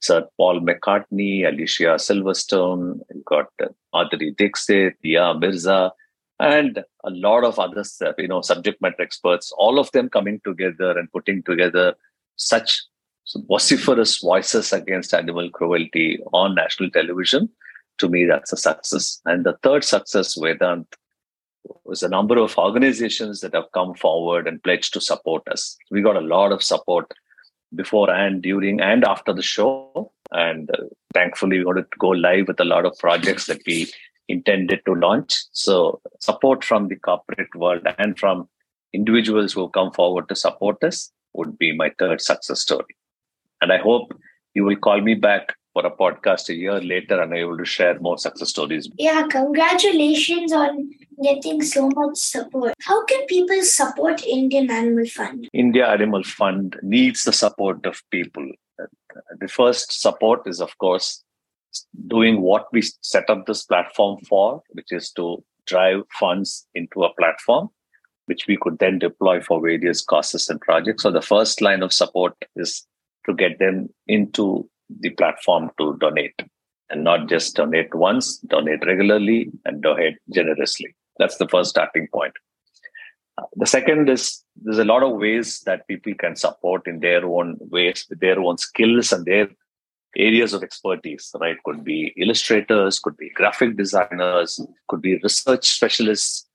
Sir 0.00 0.26
Paul 0.36 0.60
McCartney, 0.60 1.46
Alicia 1.46 1.96
Silverstone, 1.96 3.00
you've 3.14 3.24
got 3.24 3.46
Madhuri 3.94 4.36
Dixit, 4.36 4.96
Dia 5.02 5.34
Mirza, 5.34 5.92
and 6.40 6.84
a 7.04 7.10
lot 7.10 7.44
of 7.44 7.58
other 7.58 7.84
you 8.18 8.28
know 8.28 8.42
subject 8.42 8.80
matter 8.80 9.02
experts. 9.02 9.52
All 9.56 9.78
of 9.78 9.90
them 9.92 10.08
coming 10.08 10.40
together 10.44 10.98
and 10.98 11.10
putting 11.12 11.42
together 11.42 11.94
such 12.36 12.82
vociferous 13.48 14.18
voices 14.18 14.72
against 14.72 15.14
animal 15.14 15.50
cruelty 15.50 16.18
on 16.32 16.54
national 16.54 16.90
television. 16.90 17.48
To 17.98 18.08
me, 18.08 18.24
that's 18.24 18.52
a 18.52 18.56
success. 18.56 19.20
And 19.24 19.44
the 19.44 19.56
third 19.62 19.84
success, 19.84 20.36
Vedanth, 20.36 20.92
was 21.84 22.02
a 22.02 22.08
number 22.08 22.38
of 22.38 22.58
organizations 22.58 23.40
that 23.40 23.54
have 23.54 23.70
come 23.72 23.94
forward 23.94 24.48
and 24.48 24.62
pledged 24.62 24.92
to 24.94 25.00
support 25.00 25.46
us. 25.48 25.76
We 25.90 26.02
got 26.02 26.16
a 26.16 26.20
lot 26.20 26.52
of 26.52 26.62
support 26.62 27.12
before 27.74 28.10
and 28.10 28.42
during 28.42 28.80
and 28.80 29.04
after 29.04 29.32
the 29.32 29.42
show. 29.42 30.12
And 30.32 30.70
uh, 30.70 30.84
thankfully, 31.14 31.58
we 31.58 31.64
wanted 31.64 31.90
to 31.92 31.98
go 31.98 32.08
live 32.08 32.48
with 32.48 32.60
a 32.60 32.64
lot 32.64 32.86
of 32.86 32.98
projects 32.98 33.46
that 33.46 33.60
we 33.66 33.92
intended 34.32 34.80
to 34.86 34.94
launch. 34.94 35.44
So, 35.52 36.00
support 36.20 36.64
from 36.64 36.88
the 36.88 36.96
corporate 36.96 37.54
world 37.54 37.86
and 37.98 38.18
from 38.18 38.48
individuals 38.92 39.52
who 39.52 39.68
come 39.70 39.92
forward 39.92 40.28
to 40.28 40.36
support 40.36 40.82
us 40.82 41.12
would 41.34 41.58
be 41.58 41.74
my 41.76 41.90
third 41.98 42.20
success 42.20 42.60
story. 42.60 42.96
And 43.60 43.72
I 43.72 43.78
hope 43.78 44.14
you 44.54 44.64
will 44.64 44.76
call 44.76 45.00
me 45.00 45.14
back 45.14 45.54
for 45.72 45.86
a 45.86 45.90
podcast 45.90 46.48
a 46.50 46.54
year 46.54 46.80
later 46.80 47.20
and 47.20 47.32
I'm 47.32 47.38
able 47.38 47.56
to 47.56 47.64
share 47.64 47.98
more 48.00 48.18
success 48.18 48.50
stories. 48.50 48.88
Yeah, 48.98 49.26
congratulations 49.28 50.52
on 50.52 50.90
getting 51.22 51.62
so 51.62 51.88
much 51.94 52.16
support. 52.16 52.74
How 52.82 53.04
can 53.06 53.24
people 53.26 53.62
support 53.62 54.22
Indian 54.26 54.70
Animal 54.70 55.06
Fund? 55.06 55.48
India 55.52 55.88
Animal 55.88 56.24
Fund 56.24 56.78
needs 56.82 57.24
the 57.24 57.32
support 57.32 57.86
of 57.86 58.02
people. 58.10 58.46
The 59.38 59.48
first 59.48 60.00
support 60.00 60.46
is, 60.46 60.60
of 60.60 60.76
course, 60.78 61.22
doing 62.06 62.40
what 62.40 62.66
we 62.72 62.82
set 63.00 63.28
up 63.30 63.46
this 63.46 63.62
platform 63.64 64.18
for, 64.28 64.62
which 64.70 64.92
is 64.92 65.10
to 65.12 65.42
drive 65.66 66.02
funds 66.18 66.66
into 66.74 67.04
a 67.04 67.14
platform 67.14 67.70
which 68.26 68.46
we 68.46 68.56
could 68.56 68.78
then 68.78 68.98
deploy 68.98 69.40
for 69.40 69.60
various 69.60 70.02
causes 70.02 70.48
and 70.48 70.60
projects. 70.60 71.02
So 71.02 71.10
the 71.10 71.22
first 71.22 71.60
line 71.60 71.82
of 71.82 71.92
support 71.92 72.34
is 72.56 72.86
to 73.26 73.34
get 73.34 73.58
them 73.58 73.88
into 74.06 74.68
the 75.00 75.10
platform 75.10 75.70
to 75.78 75.96
donate 76.00 76.34
and 76.90 77.04
not 77.04 77.28
just 77.28 77.56
donate 77.56 77.94
once, 77.94 78.38
donate 78.38 78.84
regularly 78.86 79.50
and 79.64 79.82
donate 79.82 80.16
generously. 80.32 80.94
That's 81.18 81.36
the 81.36 81.48
first 81.48 81.70
starting 81.70 82.08
point. 82.12 82.34
The 83.56 83.66
second 83.66 84.10
is 84.10 84.42
there's 84.62 84.78
a 84.78 84.84
lot 84.84 85.02
of 85.02 85.18
ways 85.18 85.60
that 85.60 85.88
people 85.88 86.12
can 86.18 86.36
support 86.36 86.86
in 86.86 87.00
their 87.00 87.24
own 87.24 87.56
ways, 87.60 88.06
with 88.08 88.20
their 88.20 88.38
own 88.38 88.58
skills 88.58 89.12
and 89.12 89.24
their 89.24 89.48
areas 90.16 90.52
of 90.52 90.62
expertise, 90.62 91.30
right? 91.40 91.56
Could 91.64 91.84
be 91.84 92.12
illustrators, 92.16 92.98
could 92.98 93.16
be 93.16 93.30
graphic 93.30 93.76
designers, 93.76 94.60
could 94.88 95.02
be 95.02 95.18
research 95.22 95.68
specialists, 95.68 96.46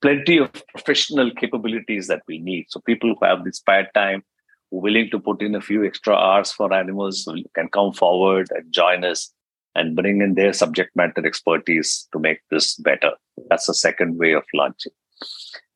plenty 0.00 0.38
of 0.38 0.52
professional 0.68 1.30
capabilities 1.30 2.08
that 2.08 2.22
we 2.28 2.38
need. 2.38 2.66
So 2.68 2.80
people 2.80 3.14
who 3.14 3.24
have 3.24 3.44
this 3.44 3.56
spare 3.56 3.88
time, 3.94 4.24
willing 4.70 5.08
to 5.10 5.18
put 5.18 5.42
in 5.42 5.54
a 5.54 5.60
few 5.60 5.84
extra 5.84 6.14
hours 6.14 6.52
for 6.52 6.72
animals, 6.72 7.28
can 7.54 7.68
come 7.68 7.92
forward 7.92 8.48
and 8.50 8.72
join 8.72 9.04
us 9.04 9.32
and 9.74 9.94
bring 9.94 10.22
in 10.22 10.34
their 10.34 10.52
subject 10.52 10.96
matter 10.96 11.24
expertise 11.24 12.08
to 12.12 12.18
make 12.18 12.40
this 12.50 12.74
better. 12.76 13.12
That's 13.48 13.66
the 13.66 13.74
second 13.74 14.18
way 14.18 14.32
of 14.32 14.44
launching. 14.54 14.92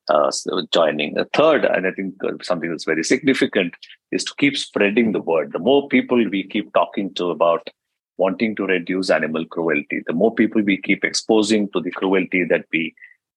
Uh, 0.09 0.31
joining. 0.73 1.13
The 1.13 1.25
third, 1.33 1.63
and 1.63 1.87
I 1.87 1.91
think 1.91 2.15
uh, 2.23 2.31
something 2.41 2.69
that's 2.69 2.85
very 2.85 3.03
significant, 3.03 3.73
is 4.11 4.23
to 4.25 4.33
keep 4.37 4.57
spreading 4.57 5.11
the 5.11 5.21
word. 5.21 5.53
The 5.53 5.59
more 5.59 5.87
people 5.87 6.17
we 6.29 6.43
keep 6.47 6.73
talking 6.73 7.13
to 7.13 7.29
about 7.29 7.69
wanting 8.17 8.55
to 8.55 8.65
reduce 8.65 9.09
animal 9.09 9.45
cruelty, 9.45 10.01
the 10.05 10.13
more 10.13 10.33
people 10.33 10.61
we 10.61 10.77
keep 10.81 11.05
exposing 11.05 11.69
to 11.71 11.81
the 11.81 11.91
cruelty 11.91 12.43
that 12.43 12.65
we 12.73 12.93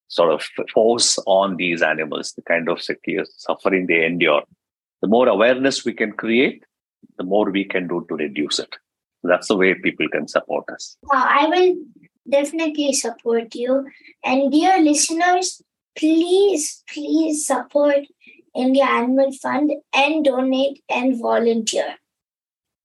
sort 0.08 0.32
of 0.32 0.42
force 0.72 1.18
on 1.26 1.56
these 1.56 1.82
animals, 1.82 2.32
the 2.32 2.42
kind 2.42 2.68
of 2.68 2.80
suffering 2.82 3.86
they 3.86 4.04
endure. 4.04 4.42
The 5.02 5.08
more 5.08 5.28
awareness 5.28 5.84
we 5.84 5.92
can 5.92 6.12
create, 6.12 6.64
the 7.18 7.24
more 7.24 7.50
we 7.50 7.64
can 7.64 7.86
do 7.88 8.04
to 8.08 8.14
reduce 8.14 8.58
it. 8.58 8.74
That's 9.22 9.48
the 9.48 9.56
way 9.56 9.74
people 9.74 10.08
can 10.08 10.28
support 10.28 10.64
us. 10.70 10.96
I 11.12 11.46
will 11.46 11.76
definitely 12.28 12.92
support 12.92 13.54
you. 13.54 13.86
And 14.24 14.50
dear 14.52 14.80
listeners, 14.80 15.62
please, 15.96 16.82
please 16.88 17.46
support 17.46 18.06
India 18.54 18.84
Animal 18.84 19.32
Fund 19.32 19.72
and 19.94 20.24
donate 20.24 20.82
and 20.88 21.20
volunteer. 21.20 21.96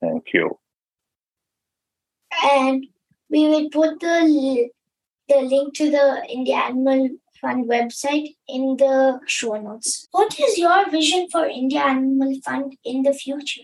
Thank 0.02 0.34
you. 0.34 0.58
And 2.44 2.86
we 3.30 3.48
will 3.48 3.70
put 3.70 4.00
the 4.00 4.70
the 5.28 5.42
link 5.42 5.76
to 5.76 5.92
the 5.92 6.26
India 6.28 6.56
Animal 6.56 7.10
Fund 7.40 7.70
website 7.70 8.36
in 8.48 8.78
the 8.78 9.20
show 9.28 9.56
notes. 9.62 10.08
What 10.12 10.38
is 10.40 10.58
your 10.58 10.90
vision 10.90 11.28
for 11.32 11.46
India 11.46 11.82
Animal 11.82 12.34
Fund 12.44 12.76
in 12.84 13.04
the 13.04 13.14
future? 13.14 13.62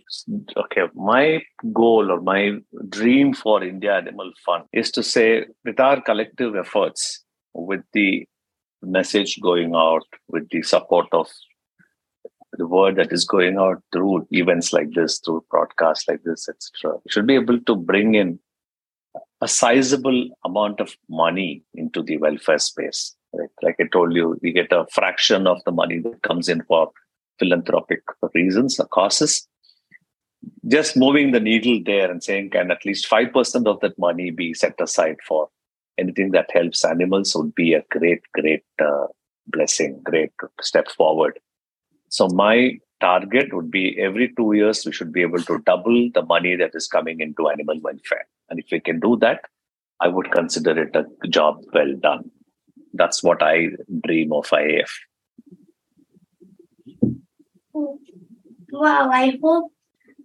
Okay, 0.56 0.84
my 0.94 1.42
goal 1.74 2.12
or 2.12 2.22
my 2.22 2.58
dream 2.90 3.34
for 3.34 3.64
India 3.64 3.98
Animal 3.98 4.32
Fund 4.46 4.66
is 4.72 4.92
to 4.92 5.04
say, 5.04 5.46
with 5.66 5.80
our 5.80 6.02
collective 6.02 6.56
efforts, 6.56 7.24
with 7.54 7.82
the 7.94 8.28
message 8.86 9.40
going 9.42 9.76
out, 9.76 10.06
with 10.28 10.50
the 10.50 10.62
support 10.62 11.08
of 11.12 11.28
the 12.58 12.68
word 12.68 12.96
that 12.96 13.12
is 13.12 13.26
going 13.26 13.58
out 13.58 13.84
through 13.92 14.28
events 14.32 14.72
like 14.72 14.92
this, 14.94 15.20
through 15.20 15.46
broadcasts 15.50 16.08
like 16.08 16.24
this, 16.24 16.48
etc., 16.48 16.98
should 17.10 17.28
be 17.28 17.36
able 17.36 17.60
to 17.60 17.76
bring 17.76 18.16
in 18.16 18.40
a 19.42 19.48
sizable 19.48 20.30
amount 20.46 20.80
of 20.80 20.96
money 21.10 21.64
into 21.74 22.02
the 22.02 22.18
welfare 22.18 22.60
space. 22.60 23.16
Right? 23.34 23.50
Like 23.62 23.76
I 23.80 23.86
told 23.92 24.14
you, 24.14 24.40
we 24.42 24.54
get 24.54 24.72
a 24.72 24.86
fraction 24.92 25.48
of 25.48 25.64
the 25.66 25.72
money 25.72 26.00
that 26.00 26.22
comes 26.22 26.48
in 26.48 26.64
for 26.64 26.92
philanthropic 27.40 28.02
reasons 28.34 28.80
or 28.80 28.88
causes. 28.88 29.48
Just 30.68 30.96
moving 30.96 31.32
the 31.32 31.40
needle 31.40 31.82
there 31.86 32.10
and 32.10 32.24
saying, 32.24 32.52
can 32.52 32.72
at 32.72 32.86
least 32.86 33.10
5% 33.10 33.66
of 33.68 33.80
that 33.82 33.98
money 34.00 34.32
be 34.32 34.54
set 34.54 34.76
aside 34.80 35.18
for 35.28 35.50
anything 35.98 36.32
that 36.32 36.50
helps 36.52 36.84
animals 36.84 37.36
would 37.36 37.54
be 37.56 37.74
a 37.74 37.84
great, 37.92 38.22
great 38.34 38.64
uh, 38.84 39.08
blessing, 39.48 40.02
great 40.04 40.32
step 40.62 40.90
forward. 40.90 41.40
So, 42.10 42.28
my 42.28 42.80
target 43.02 43.54
would 43.54 43.70
be 43.70 44.00
every 44.00 44.34
two 44.38 44.54
years, 44.54 44.86
we 44.86 44.92
should 44.92 45.12
be 45.12 45.22
able 45.22 45.42
to 45.42 45.62
double 45.66 46.10
the 46.14 46.24
money 46.24 46.56
that 46.56 46.72
is 46.74 46.88
coming 46.88 47.20
into 47.20 47.50
animal 47.50 47.80
welfare. 47.82 48.28
And 48.50 48.60
if 48.60 48.68
we 48.72 48.80
can 48.80 49.00
do 49.00 49.18
that, 49.18 49.42
I 50.00 50.08
would 50.08 50.32
consider 50.32 50.82
it 50.82 50.96
a 50.96 51.28
job 51.28 51.64
well 51.74 51.94
done. 52.00 52.32
That's 52.94 53.24
what 53.24 53.42
I 53.42 53.70
dream 54.06 54.34
of 54.34 54.46
IAF. 54.48 54.90
Wow, 57.74 59.10
I 59.12 59.38
hope 59.42 59.72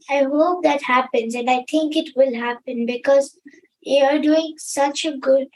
I 0.08 0.22
hope 0.22 0.62
that 0.62 0.82
happens 0.82 1.34
and 1.34 1.50
I 1.50 1.64
think 1.70 1.96
it 1.96 2.10
will 2.16 2.34
happen 2.34 2.86
because 2.86 3.38
you're 3.82 4.20
doing 4.20 4.54
such 4.56 5.04
a 5.04 5.16
good 5.16 5.48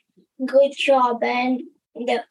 good 0.45 0.73
job 0.77 1.23
and 1.23 1.63
the 1.95 2.25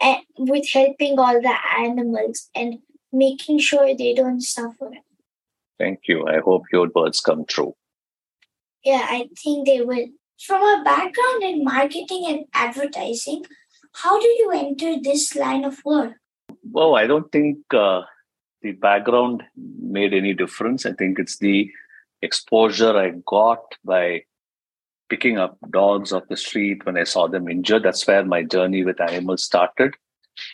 and 0.00 0.18
with 0.38 0.68
helping 0.72 1.18
all 1.18 1.40
the 1.40 1.54
animals 1.78 2.48
and 2.54 2.78
making 3.12 3.58
sure 3.58 3.94
they 3.96 4.14
don't 4.14 4.40
suffer. 4.40 4.90
Thank 5.78 6.00
you. 6.08 6.26
I 6.26 6.38
hope 6.38 6.64
your 6.72 6.88
words 6.94 7.20
come 7.20 7.44
true. 7.46 7.74
Yeah, 8.84 9.06
I 9.08 9.28
think 9.42 9.66
they 9.66 9.80
will. 9.80 10.06
From 10.40 10.62
a 10.62 10.84
background 10.84 11.42
in 11.42 11.64
marketing 11.64 12.24
and 12.28 12.44
advertising, 12.54 13.44
how 13.92 14.20
do 14.20 14.26
you 14.26 14.52
enter 14.52 15.00
this 15.02 15.34
line 15.34 15.64
of 15.64 15.84
work? 15.84 16.14
Well, 16.70 16.94
I 16.94 17.06
don't 17.06 17.30
think 17.32 17.58
uh, 17.74 18.02
the 18.62 18.72
background 18.72 19.42
made 19.56 20.14
any 20.14 20.34
difference. 20.34 20.86
I 20.86 20.92
think 20.92 21.18
it's 21.18 21.38
the 21.38 21.70
exposure 22.22 22.96
I 22.96 23.14
got 23.26 23.62
by 23.84 24.22
picking 25.08 25.38
up 25.38 25.56
dogs 25.70 26.12
off 26.12 26.28
the 26.28 26.36
street 26.36 26.84
when 26.84 26.96
I 26.96 27.04
saw 27.04 27.26
them 27.26 27.48
injured. 27.48 27.82
That's 27.82 28.06
where 28.06 28.24
my 28.24 28.42
journey 28.42 28.84
with 28.84 29.00
animals 29.00 29.44
started. 29.44 29.94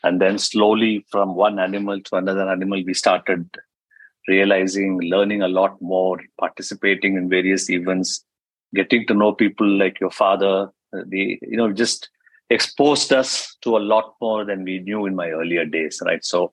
And 0.02 0.20
then 0.20 0.38
slowly 0.38 1.04
from 1.11 1.34
one 1.34 1.58
animal 1.58 2.00
to 2.00 2.16
another 2.16 2.49
animal, 2.49 2.82
we 2.84 2.94
started 2.94 3.49
realizing, 4.28 5.00
learning 5.00 5.42
a 5.42 5.49
lot 5.49 5.80
more, 5.80 6.20
participating 6.38 7.16
in 7.16 7.28
various 7.28 7.68
events, 7.68 8.25
getting 8.75 9.06
to 9.06 9.14
know 9.14 9.32
people 9.32 9.68
like 9.68 10.00
your 10.00 10.11
father. 10.11 10.70
Uh, 10.92 11.02
the 11.06 11.38
you 11.42 11.56
know 11.56 11.73
just 11.73 12.08
exposed 12.50 13.12
us 13.12 13.56
to 13.62 13.76
a 13.76 13.78
lot 13.78 14.14
more 14.20 14.44
than 14.44 14.64
we 14.64 14.78
knew 14.78 15.06
in 15.06 15.14
my 15.14 15.30
earlier 15.30 15.64
days, 15.64 16.00
right? 16.04 16.25
So, 16.25 16.52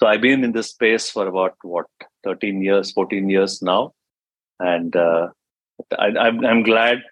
so 0.00 0.06
I've 0.06 0.20
been 0.20 0.44
in 0.44 0.52
this 0.52 0.70
space 0.70 1.10
for 1.10 1.26
about 1.26 1.54
what 1.62 1.86
13 2.24 2.62
years, 2.62 2.92
14 2.92 3.28
years 3.28 3.62
now, 3.62 3.94
and 4.58 4.94
uh, 4.96 5.28
I, 5.98 6.06
I'm 6.06 6.44
I'm 6.44 6.62
glad 6.62 7.02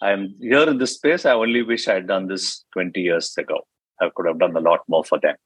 I'm 0.00 0.34
here 0.40 0.68
in 0.68 0.78
this 0.78 0.94
space. 0.94 1.24
I 1.24 1.32
only 1.32 1.62
wish 1.62 1.88
I 1.88 1.94
had 1.94 2.06
done 2.06 2.28
this 2.28 2.64
20 2.72 3.00
years 3.00 3.36
ago. 3.36 3.66
I 4.00 4.10
could 4.14 4.26
have 4.26 4.38
done 4.38 4.56
a 4.56 4.60
lot 4.60 4.80
more 4.88 5.04
for 5.04 5.18
them. 5.18 5.36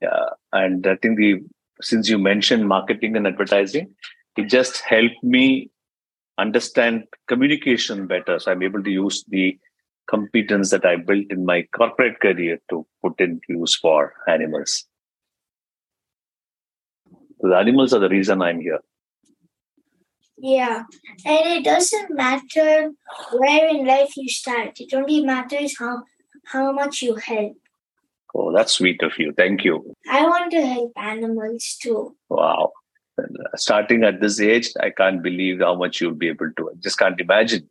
Yeah, 0.00 0.30
and 0.52 0.86
I 0.86 0.96
think 0.96 1.18
the 1.18 1.42
since 1.80 2.08
you 2.08 2.18
mentioned 2.18 2.68
marketing 2.68 3.16
and 3.16 3.26
advertising, 3.26 3.94
it 4.36 4.48
just 4.48 4.80
helped 4.80 5.22
me 5.22 5.70
understand 6.38 7.04
communication 7.28 8.06
better. 8.06 8.38
So 8.38 8.52
I'm 8.52 8.62
able 8.62 8.82
to 8.82 8.90
use 8.90 9.24
the 9.28 9.58
competence 10.08 10.70
that 10.70 10.84
I 10.84 10.96
built 10.96 11.26
in 11.30 11.44
my 11.44 11.62
corporate 11.74 12.20
career 12.20 12.58
to 12.70 12.86
put 13.02 13.20
in 13.20 13.40
use 13.48 13.74
for 13.76 14.14
animals. 14.28 14.84
The 17.40 17.56
animals 17.56 17.92
are 17.92 17.98
the 18.00 18.08
reason 18.08 18.42
I'm 18.42 18.60
here. 18.60 18.80
Yeah, 20.42 20.82
and 21.24 21.46
it 21.46 21.64
doesn't 21.64 22.10
matter 22.10 22.90
where 23.32 23.68
in 23.68 23.86
life 23.86 24.16
you 24.16 24.28
start. 24.28 24.80
It 24.80 24.92
only 24.92 25.24
matters 25.24 25.76
how 25.78 26.02
how 26.46 26.72
much 26.72 27.00
you 27.00 27.14
help. 27.14 27.56
Oh, 28.34 28.52
that's 28.52 28.72
sweet 28.72 29.00
of 29.04 29.12
you. 29.18 29.32
Thank 29.36 29.62
you. 29.62 29.94
I 30.10 30.24
want 30.24 30.50
to 30.50 30.66
help 30.66 30.92
animals 30.96 31.78
too. 31.80 32.16
Wow. 32.28 32.72
Starting 33.54 34.02
at 34.02 34.20
this 34.20 34.40
age, 34.40 34.72
I 34.80 34.90
can't 34.90 35.22
believe 35.22 35.60
how 35.60 35.76
much 35.76 36.00
you'll 36.00 36.14
be 36.14 36.28
able 36.28 36.50
to. 36.56 36.70
I 36.70 36.74
just 36.80 36.98
can't 36.98 37.20
imagine 37.20 37.68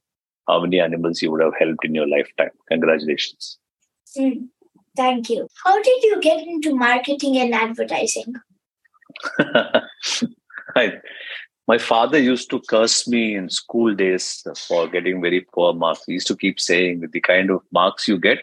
how 0.47 0.61
many 0.61 0.79
animals 0.79 1.21
you 1.21 1.29
would 1.31 1.41
have 1.41 1.57
helped 1.59 1.83
in 1.83 1.93
your 1.93 2.07
lifetime. 2.07 2.51
Congratulations. 2.69 3.57
Mm, 4.17 4.47
thank 4.95 5.29
you. 5.29 5.49
How 5.65 5.81
did 5.81 6.03
you 6.03 6.21
get 6.21 6.47
into 6.47 6.73
marketing 6.73 7.37
and 7.37 7.53
advertising? 7.53 8.35
I, 10.75 10.93
My 11.71 11.77
father 11.77 12.19
used 12.19 12.49
to 12.49 12.59
curse 12.59 13.07
me 13.07 13.33
in 13.33 13.49
school 13.49 13.95
days 13.95 14.45
for 14.67 14.89
getting 14.89 15.21
very 15.21 15.39
poor 15.39 15.73
marks. 15.73 16.03
He 16.05 16.11
used 16.13 16.27
to 16.27 16.35
keep 16.35 16.59
saying 16.59 16.99
that 16.99 17.13
the 17.13 17.21
kind 17.21 17.49
of 17.49 17.61
marks 17.71 18.09
you 18.09 18.17
get, 18.17 18.39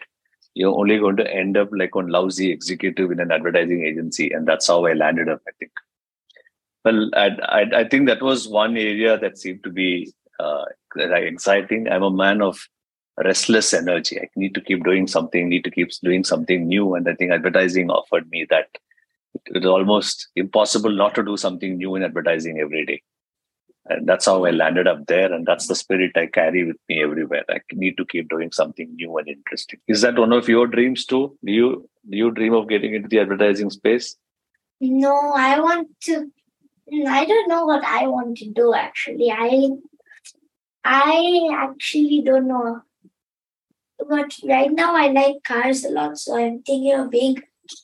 you're 0.55 0.73
only 0.75 0.97
going 0.97 1.17
to 1.17 1.31
end 1.31 1.55
up 1.55 1.69
like 1.71 1.95
on 1.95 2.07
lousy 2.07 2.49
executive 2.51 3.11
in 3.11 3.19
an 3.19 3.31
advertising 3.31 3.85
agency. 3.85 4.31
And 4.31 4.47
that's 4.47 4.65
how 4.65 4.87
I 4.87 4.93
landed 4.93 5.29
up, 5.29 5.41
I 5.47 5.51
think. 5.59 5.71
Well, 6.83 7.11
I, 7.13 7.27
I, 7.57 7.61
I 7.81 7.87
think 7.87 8.07
that 8.07 8.23
was 8.23 8.47
one 8.47 8.75
area 8.75 9.15
that 9.19 9.37
seemed 9.37 9.63
to 9.63 9.69
be 9.69 10.11
uh, 10.39 10.65
exciting. 10.95 11.87
I'm 11.87 12.01
a 12.01 12.09
man 12.09 12.41
of 12.41 12.67
restless 13.23 13.75
energy. 13.75 14.19
I 14.19 14.27
need 14.35 14.55
to 14.55 14.61
keep 14.61 14.83
doing 14.83 15.05
something, 15.05 15.47
need 15.47 15.65
to 15.65 15.71
keep 15.71 15.91
doing 16.01 16.23
something 16.23 16.67
new. 16.67 16.95
And 16.95 17.07
I 17.07 17.13
think 17.13 17.31
advertising 17.31 17.91
offered 17.91 18.27
me 18.31 18.47
that. 18.49 18.69
It 19.45 19.57
was 19.57 19.65
almost 19.67 20.29
impossible 20.35 20.89
not 20.89 21.13
to 21.13 21.23
do 21.23 21.37
something 21.37 21.77
new 21.77 21.95
in 21.95 22.01
advertising 22.01 22.59
every 22.59 22.83
day. 22.83 23.03
And 23.85 24.07
that's 24.07 24.25
how 24.25 24.45
I 24.45 24.51
landed 24.51 24.87
up 24.87 25.07
there. 25.07 25.33
And 25.33 25.45
that's 25.45 25.67
the 25.67 25.75
spirit 25.75 26.11
I 26.15 26.27
carry 26.27 26.63
with 26.63 26.77
me 26.87 27.01
everywhere. 27.01 27.43
I 27.49 27.59
need 27.73 27.97
to 27.97 28.05
keep 28.05 28.29
doing 28.29 28.51
something 28.51 28.93
new 28.95 29.17
and 29.17 29.27
interesting. 29.27 29.79
Is 29.87 30.01
that 30.01 30.19
one 30.19 30.33
of 30.33 30.47
your 30.47 30.67
dreams 30.67 31.05
too? 31.05 31.37
Do 31.43 31.51
you 31.51 31.89
do 32.09 32.17
you 32.17 32.31
dream 32.31 32.53
of 32.53 32.69
getting 32.69 32.93
into 32.93 33.07
the 33.07 33.19
advertising 33.19 33.69
space? 33.69 34.15
No, 34.79 35.33
I 35.35 35.59
want 35.59 35.87
to 36.03 36.31
I 37.07 37.25
don't 37.25 37.49
know 37.49 37.65
what 37.65 37.83
I 37.83 38.07
want 38.07 38.37
to 38.37 38.49
do 38.49 38.73
actually. 38.73 39.31
I 39.31 39.69
I 40.83 41.49
actually 41.51 42.21
don't 42.23 42.47
know 42.47 42.81
but 44.07 44.33
right 44.47 44.71
now 44.71 44.95
I 44.95 45.07
like 45.07 45.43
cars 45.43 45.83
a 45.83 45.89
lot, 45.89 46.17
so 46.17 46.37
I'm 46.37 46.61
thinking 46.63 46.93
of 46.93 47.09
being 47.09 47.41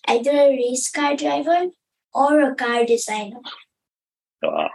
either 0.07 0.31
a 0.31 0.49
race 0.49 0.89
car 0.89 1.15
driver 1.15 1.67
or 2.13 2.41
a 2.41 2.55
car 2.55 2.85
designer. 2.85 3.41
Wow, 4.41 4.69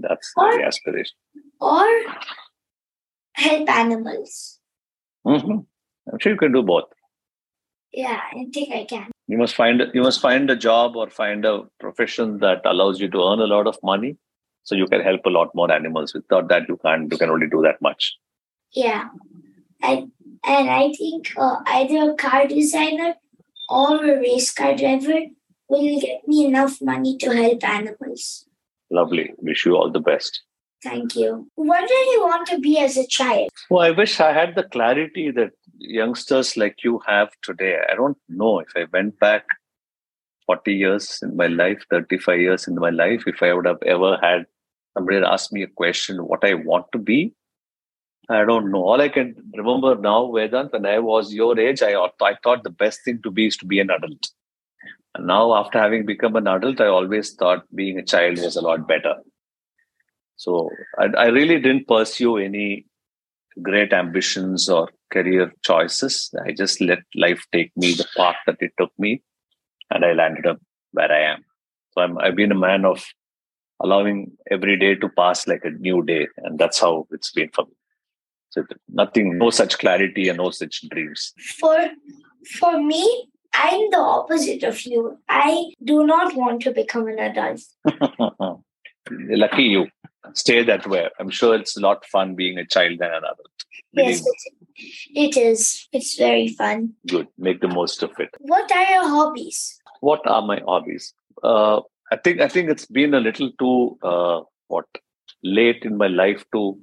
that's 0.00 0.32
or, 0.36 0.56
the 0.56 0.64
aspiration. 0.64 1.16
Or 1.60 1.86
help 3.34 3.70
animals. 3.70 4.58
Mm-hmm. 5.26 5.58
I'm 6.12 6.18
sure 6.18 6.32
you 6.32 6.38
can 6.38 6.52
do 6.52 6.62
both. 6.62 6.84
Yeah, 7.92 8.20
I 8.32 8.46
think 8.52 8.72
I 8.72 8.84
can. 8.84 9.10
You 9.26 9.38
must 9.38 9.54
find 9.54 9.82
you 9.94 10.02
must 10.02 10.20
find 10.20 10.50
a 10.50 10.56
job 10.56 10.96
or 10.96 11.10
find 11.10 11.44
a 11.44 11.62
profession 11.78 12.38
that 12.38 12.62
allows 12.64 13.00
you 13.00 13.08
to 13.08 13.18
earn 13.18 13.40
a 13.40 13.46
lot 13.46 13.66
of 13.66 13.78
money, 13.82 14.16
so 14.62 14.74
you 14.74 14.86
can 14.86 15.00
help 15.00 15.24
a 15.26 15.30
lot 15.30 15.54
more 15.54 15.72
animals. 15.72 16.14
Without 16.14 16.48
that, 16.48 16.68
you 16.68 16.78
can't. 16.84 17.10
You 17.10 17.18
can 17.18 17.30
only 17.30 17.48
do 17.48 17.62
that 17.62 17.80
much. 17.82 18.16
Yeah, 18.72 19.08
I 19.82 20.06
and 20.44 20.70
I 20.70 20.92
think 20.92 21.32
uh, 21.36 21.56
either 21.66 22.12
a 22.12 22.14
car 22.14 22.46
designer 22.46 23.14
or 23.68 24.04
a 24.04 24.18
race 24.18 24.52
car 24.52 24.76
driver 24.76 25.20
will 25.68 26.00
get 26.00 26.26
me 26.26 26.46
enough 26.46 26.80
money 26.82 27.16
to 27.18 27.30
help 27.30 27.64
animals. 27.64 28.46
Lovely. 28.90 29.32
Wish 29.38 29.64
you 29.66 29.76
all 29.76 29.90
the 29.90 30.00
best. 30.00 30.42
Thank 30.82 31.14
you. 31.14 31.46
What 31.56 31.86
did 31.86 32.06
you 32.12 32.22
want 32.22 32.46
to 32.48 32.58
be 32.58 32.78
as 32.78 32.96
a 32.96 33.06
child? 33.06 33.50
Well, 33.68 33.82
I 33.82 33.90
wish 33.90 34.18
I 34.18 34.32
had 34.32 34.54
the 34.54 34.64
clarity 34.64 35.30
that 35.30 35.50
youngsters 35.76 36.56
like 36.56 36.82
you 36.82 37.00
have 37.06 37.30
today. 37.42 37.78
I 37.90 37.94
don't 37.94 38.16
know 38.28 38.60
if 38.60 38.68
I 38.74 38.86
went 38.92 39.18
back 39.18 39.44
40 40.46 40.72
years 40.72 41.20
in 41.22 41.36
my 41.36 41.46
life, 41.46 41.84
35 41.90 42.40
years 42.40 42.66
in 42.66 42.74
my 42.74 42.90
life, 42.90 43.22
if 43.26 43.42
I 43.42 43.52
would 43.52 43.66
have 43.66 43.82
ever 43.86 44.18
had 44.20 44.46
somebody 44.94 45.18
ask 45.18 45.52
me 45.52 45.62
a 45.62 45.68
question, 45.68 46.26
what 46.26 46.44
I 46.44 46.54
want 46.54 46.86
to 46.92 46.98
be, 46.98 47.34
I 48.28 48.44
don't 48.44 48.70
know. 48.70 48.84
All 48.84 49.00
I 49.00 49.08
can 49.08 49.34
remember 49.56 49.94
now, 49.96 50.26
Vedanth, 50.26 50.72
when 50.72 50.86
I 50.86 50.98
was 50.98 51.32
your 51.32 51.58
age, 51.58 51.82
I, 51.82 51.94
I 51.94 52.36
thought 52.42 52.64
the 52.64 52.70
best 52.70 53.00
thing 53.04 53.20
to 53.22 53.30
be 53.30 53.46
is 53.46 53.56
to 53.58 53.66
be 53.66 53.80
an 53.80 53.90
adult. 53.90 54.30
And 55.14 55.26
now, 55.26 55.54
after 55.54 55.78
having 55.78 56.06
become 56.06 56.36
an 56.36 56.46
adult, 56.46 56.80
I 56.80 56.86
always 56.86 57.34
thought 57.34 57.64
being 57.74 57.98
a 57.98 58.04
child 58.04 58.38
was 58.38 58.56
a 58.56 58.60
lot 58.60 58.86
better. 58.86 59.14
So 60.36 60.70
I, 60.98 61.06
I 61.18 61.26
really 61.26 61.60
didn't 61.60 61.88
pursue 61.88 62.38
any 62.38 62.86
great 63.60 63.92
ambitions 63.92 64.68
or 64.68 64.88
career 65.12 65.52
choices. 65.62 66.32
I 66.44 66.52
just 66.52 66.80
let 66.80 67.00
life 67.14 67.44
take 67.52 67.76
me 67.76 67.94
the 67.94 68.06
path 68.16 68.36
that 68.46 68.56
it 68.60 68.72
took 68.78 68.92
me, 68.98 69.22
and 69.90 70.04
I 70.04 70.12
landed 70.12 70.46
up 70.46 70.60
where 70.92 71.10
I 71.10 71.32
am. 71.32 71.44
So 71.92 72.02
I'm, 72.02 72.18
I've 72.18 72.36
been 72.36 72.52
a 72.52 72.58
man 72.58 72.84
of 72.84 73.04
allowing 73.80 74.30
every 74.50 74.78
day 74.78 74.94
to 74.94 75.08
pass 75.08 75.48
like 75.48 75.64
a 75.64 75.70
new 75.70 76.04
day, 76.04 76.28
and 76.38 76.58
that's 76.58 76.80
how 76.80 77.06
it's 77.10 77.32
been 77.32 77.50
for 77.52 77.64
me. 77.64 77.72
So 78.50 78.64
nothing, 78.88 79.38
no 79.38 79.50
such 79.50 79.78
clarity 79.78 80.28
and 80.28 80.38
no 80.38 80.50
such 80.50 80.82
dreams. 80.88 81.32
For 81.58 81.90
for 82.58 82.82
me, 82.82 83.28
I'm 83.54 83.90
the 83.90 83.98
opposite 83.98 84.62
of 84.62 84.84
you. 84.86 85.18
I 85.28 85.72
do 85.84 86.06
not 86.06 86.34
want 86.34 86.62
to 86.62 86.72
become 86.72 87.08
an 87.08 87.18
adult. 87.18 87.60
Lucky 89.10 89.64
you. 89.64 89.86
Stay 90.34 90.62
that 90.62 90.86
way. 90.86 91.08
I'm 91.18 91.30
sure 91.30 91.54
it's 91.54 91.76
a 91.76 91.80
lot 91.80 92.04
fun 92.06 92.34
being 92.34 92.58
a 92.58 92.66
child 92.66 92.98
than 92.98 93.10
an 93.10 93.24
adult. 93.24 93.64
Yes, 93.92 94.22
it 95.14 95.36
is. 95.36 95.88
It's 95.92 96.16
very 96.16 96.48
fun. 96.48 96.94
Good. 97.08 97.26
Make 97.38 97.60
the 97.60 97.68
most 97.68 98.02
of 98.02 98.12
it. 98.18 98.30
What 98.38 98.70
are 98.70 98.90
your 98.92 99.08
hobbies? 99.08 99.80
What 100.00 100.20
are 100.26 100.42
my 100.42 100.60
hobbies? 100.64 101.12
Uh, 101.42 101.80
I 102.12 102.16
think 102.16 102.40
I 102.40 102.48
think 102.48 102.70
it's 102.70 102.86
been 102.86 103.14
a 103.14 103.20
little 103.20 103.50
too 103.58 103.98
uh, 104.02 104.42
what 104.68 104.86
late 105.42 105.84
in 105.84 105.96
my 105.96 106.06
life 106.06 106.44
to 106.52 106.78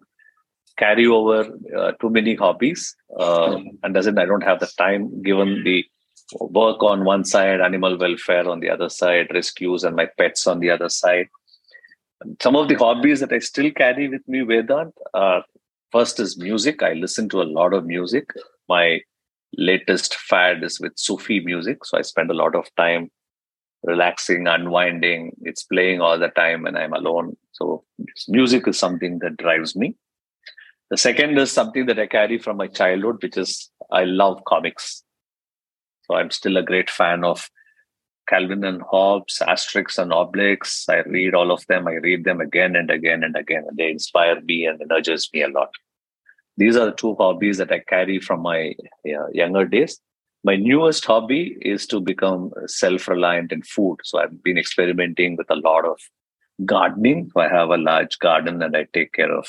carry 0.77 1.07
over 1.07 1.49
uh, 1.75 1.91
too 1.99 2.09
many 2.09 2.35
hobbies 2.35 2.95
uh, 3.19 3.57
and 3.83 3.93
doesn't 3.93 4.19
i 4.19 4.25
don't 4.25 4.43
have 4.43 4.59
the 4.59 4.69
time 4.77 5.21
given 5.21 5.63
the 5.63 5.83
work 6.39 6.83
on 6.83 7.05
one 7.05 7.23
side 7.23 7.61
animal 7.61 7.97
welfare 7.97 8.47
on 8.47 8.59
the 8.59 8.69
other 8.69 8.89
side 8.89 9.27
rescues 9.33 9.83
and 9.83 9.95
my 9.95 10.07
pets 10.17 10.47
on 10.47 10.59
the 10.59 10.69
other 10.69 10.89
side. 10.89 11.27
Some 12.41 12.55
of 12.55 12.67
the 12.67 12.75
hobbies 12.75 13.19
that 13.19 13.31
i 13.31 13.39
still 13.39 13.71
carry 13.71 14.07
with 14.07 14.27
me 14.27 14.39
vedanth 14.39 14.93
uh, 15.13 15.41
first 15.91 16.19
is 16.19 16.37
music. 16.37 16.81
I 16.81 16.93
listen 16.93 17.29
to 17.29 17.41
a 17.41 17.51
lot 17.59 17.73
of 17.73 17.85
music. 17.85 18.31
My 18.67 19.01
latest 19.53 20.15
fad 20.15 20.63
is 20.63 20.79
with 20.79 20.91
sufi 20.97 21.39
music 21.39 21.85
so 21.85 21.97
i 21.97 22.01
spend 22.01 22.29
a 22.29 22.33
lot 22.33 22.53
of 22.53 22.65
time 22.75 23.09
relaxing 23.83 24.47
unwinding. 24.47 25.31
It's 25.41 25.63
playing 25.63 26.01
all 26.01 26.19
the 26.19 26.29
time 26.29 26.65
and 26.65 26.77
i'm 26.77 26.93
alone. 26.93 27.37
So 27.53 27.83
music 28.27 28.67
is 28.67 28.77
something 28.77 29.19
that 29.19 29.37
drives 29.37 29.75
me. 29.75 29.95
The 30.89 30.97
second 30.97 31.37
is 31.37 31.51
something 31.51 31.85
that 31.87 31.99
I 31.99 32.07
carry 32.07 32.37
from 32.37 32.57
my 32.57 32.67
childhood, 32.67 33.21
which 33.21 33.37
is 33.37 33.69
I 33.91 34.05
love 34.05 34.41
comics. 34.45 35.03
So 36.07 36.15
I'm 36.15 36.31
still 36.31 36.57
a 36.57 36.63
great 36.63 36.89
fan 36.89 37.23
of 37.23 37.49
Calvin 38.27 38.63
and 38.63 38.81
Hobbes, 38.81 39.41
Asterix 39.41 39.97
and 39.97 40.11
Obelix. 40.11 40.89
I 40.89 41.07
read 41.07 41.33
all 41.33 41.51
of 41.51 41.65
them. 41.67 41.87
I 41.87 41.93
read 41.93 42.23
them 42.23 42.41
again 42.41 42.75
and 42.75 42.89
again 42.91 43.23
and 43.23 43.35
again, 43.35 43.65
and 43.67 43.77
they 43.77 43.89
inspire 43.89 44.41
me 44.41 44.65
and 44.65 44.81
energize 44.81 45.29
me 45.33 45.43
a 45.43 45.47
lot. 45.47 45.69
These 46.57 46.75
are 46.75 46.85
the 46.85 46.91
two 46.91 47.15
hobbies 47.15 47.57
that 47.57 47.71
I 47.71 47.79
carry 47.79 48.19
from 48.19 48.41
my 48.41 48.73
younger 49.33 49.65
days. 49.65 49.99
My 50.43 50.55
newest 50.55 51.05
hobby 51.05 51.57
is 51.61 51.85
to 51.87 51.99
become 51.99 52.51
self-reliant 52.65 53.51
in 53.51 53.61
food. 53.61 53.97
So 54.03 54.19
I've 54.19 54.43
been 54.43 54.57
experimenting 54.57 55.35
with 55.35 55.49
a 55.49 55.55
lot 55.55 55.85
of 55.85 55.99
gardening. 56.65 57.29
So 57.33 57.41
I 57.41 57.49
have 57.49 57.69
a 57.69 57.77
large 57.77 58.17
garden 58.19 58.61
and 58.63 58.75
I 58.75 58.87
take 58.93 59.13
care 59.13 59.31
of 59.31 59.47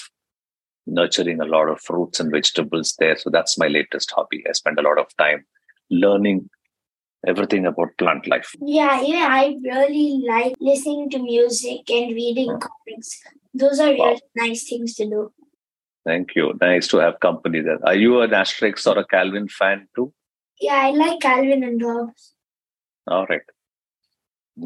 nurturing 0.87 1.41
a 1.41 1.47
lot 1.47 1.69
of 1.69 1.81
fruits 1.81 2.21
and 2.21 2.31
vegetables 2.31 2.95
there. 2.99 3.17
So 3.17 3.31
that's 3.31 3.59
my 3.59 3.69
latest 3.69 4.11
hobby. 4.11 4.45
I 4.49 4.53
spend 4.53 4.79
a 4.79 4.83
lot 4.83 4.99
of 4.99 5.07
time 5.17 5.45
learning 5.91 6.49
everything 7.27 7.67
about 7.67 7.97
plant 7.99 8.27
life. 8.29 8.55
Yeah, 8.61 9.01
yeah, 9.01 9.29
I 9.31 9.57
really 9.63 10.23
like 10.27 10.55
listening 10.61 11.11
to 11.11 11.19
music 11.19 11.91
and 11.91 12.15
reading 12.15 12.51
oh. 12.51 12.59
comics. 12.59 13.21
Those 13.55 13.81
are 13.81 13.95
wow. 13.97 14.07
really 14.07 14.21
nice 14.37 14.69
things 14.69 14.95
to 14.97 15.05
do. 15.05 15.33
Thank 16.05 16.35
you. 16.37 16.55
Nice 16.61 16.89
to 16.89 16.99
have 16.99 17.21
company 17.21 17.61
there. 17.61 17.79
Are 17.85 17.95
you 17.95 18.21
an 18.21 18.31
Asterix 18.31 18.87
or 18.87 18.99
a 18.99 19.05
Calvin 19.05 19.49
fan 19.49 19.89
too? 19.95 20.13
Yeah, 20.61 20.75
I 20.75 20.91
like 20.91 21.21
Calvin 21.21 21.63
and 21.63 21.83
Hobbes. 21.83 22.35
All 23.07 23.27
right. 23.27 23.43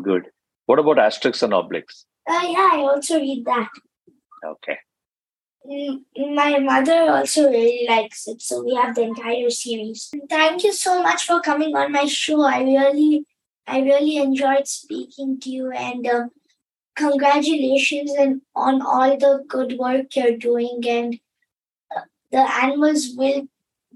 Good. 0.02 0.28
What 0.66 0.78
about 0.78 0.98
Asterix 0.98 1.42
and 1.42 1.52
Obelix? 1.52 2.04
Uh, 2.28 2.46
yeah, 2.48 2.70
I 2.74 2.78
also 2.78 3.18
read 3.18 3.44
that. 3.46 3.68
Okay. 4.46 4.78
Mm, 5.70 6.02
my 6.34 6.58
mother 6.58 7.10
also 7.10 7.48
really 7.48 7.86
likes 7.88 8.26
it, 8.26 8.42
so 8.42 8.64
we 8.64 8.74
have 8.74 8.94
the 8.94 9.02
entire 9.02 9.48
series. 9.50 10.10
Thank 10.28 10.64
you 10.64 10.72
so 10.72 11.02
much 11.02 11.24
for 11.24 11.40
coming 11.40 11.76
on 11.76 11.92
my 11.92 12.04
show. 12.06 12.42
I 12.42 12.62
really, 12.62 13.26
I 13.66 13.80
really 13.80 14.16
enjoyed 14.16 14.66
speaking 14.66 15.38
to 15.40 15.50
you, 15.50 15.70
and 15.70 16.06
uh, 16.06 16.24
congratulations 16.96 18.12
and 18.18 18.42
on 18.56 18.82
all 18.82 19.16
the 19.16 19.44
good 19.46 19.78
work 19.78 20.16
you're 20.16 20.36
doing. 20.36 20.82
And 20.88 21.20
uh, 21.96 22.02
the 22.32 22.40
animals 22.40 23.10
will 23.16 23.46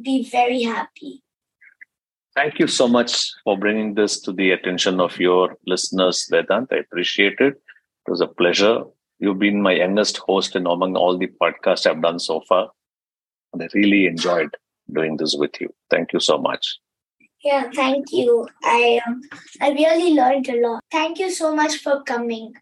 be 0.00 0.28
very 0.28 0.62
happy. 0.62 1.22
Thank 2.36 2.58
you 2.58 2.66
so 2.66 2.86
much 2.86 3.32
for 3.42 3.58
bringing 3.58 3.94
this 3.94 4.20
to 4.20 4.32
the 4.32 4.50
attention 4.52 5.00
of 5.00 5.18
your 5.18 5.56
listeners, 5.66 6.28
Vedanth. 6.30 6.68
I 6.70 6.76
appreciate 6.76 7.40
it. 7.40 7.54
It 7.54 8.10
was 8.10 8.20
a 8.20 8.28
pleasure 8.28 8.84
You've 9.18 9.38
been 9.38 9.62
my 9.62 9.72
youngest 9.72 10.18
host 10.18 10.56
in 10.56 10.66
among 10.66 10.96
all 10.96 11.16
the 11.16 11.28
podcasts 11.40 11.86
I've 11.86 12.02
done 12.02 12.18
so 12.18 12.42
far. 12.48 12.70
And 13.52 13.62
I 13.62 13.68
really 13.74 14.06
enjoyed 14.06 14.54
doing 14.92 15.16
this 15.16 15.34
with 15.34 15.60
you. 15.60 15.74
Thank 15.90 16.12
you 16.12 16.20
so 16.20 16.38
much. 16.38 16.78
Yeah, 17.42 17.70
thank 17.74 18.12
you. 18.12 18.48
I 18.64 19.00
um, 19.06 19.20
I 19.60 19.70
really 19.70 20.14
learned 20.14 20.48
a 20.48 20.60
lot. 20.60 20.82
Thank 20.90 21.18
you 21.18 21.30
so 21.30 21.54
much 21.54 21.76
for 21.76 22.02
coming. 22.02 22.54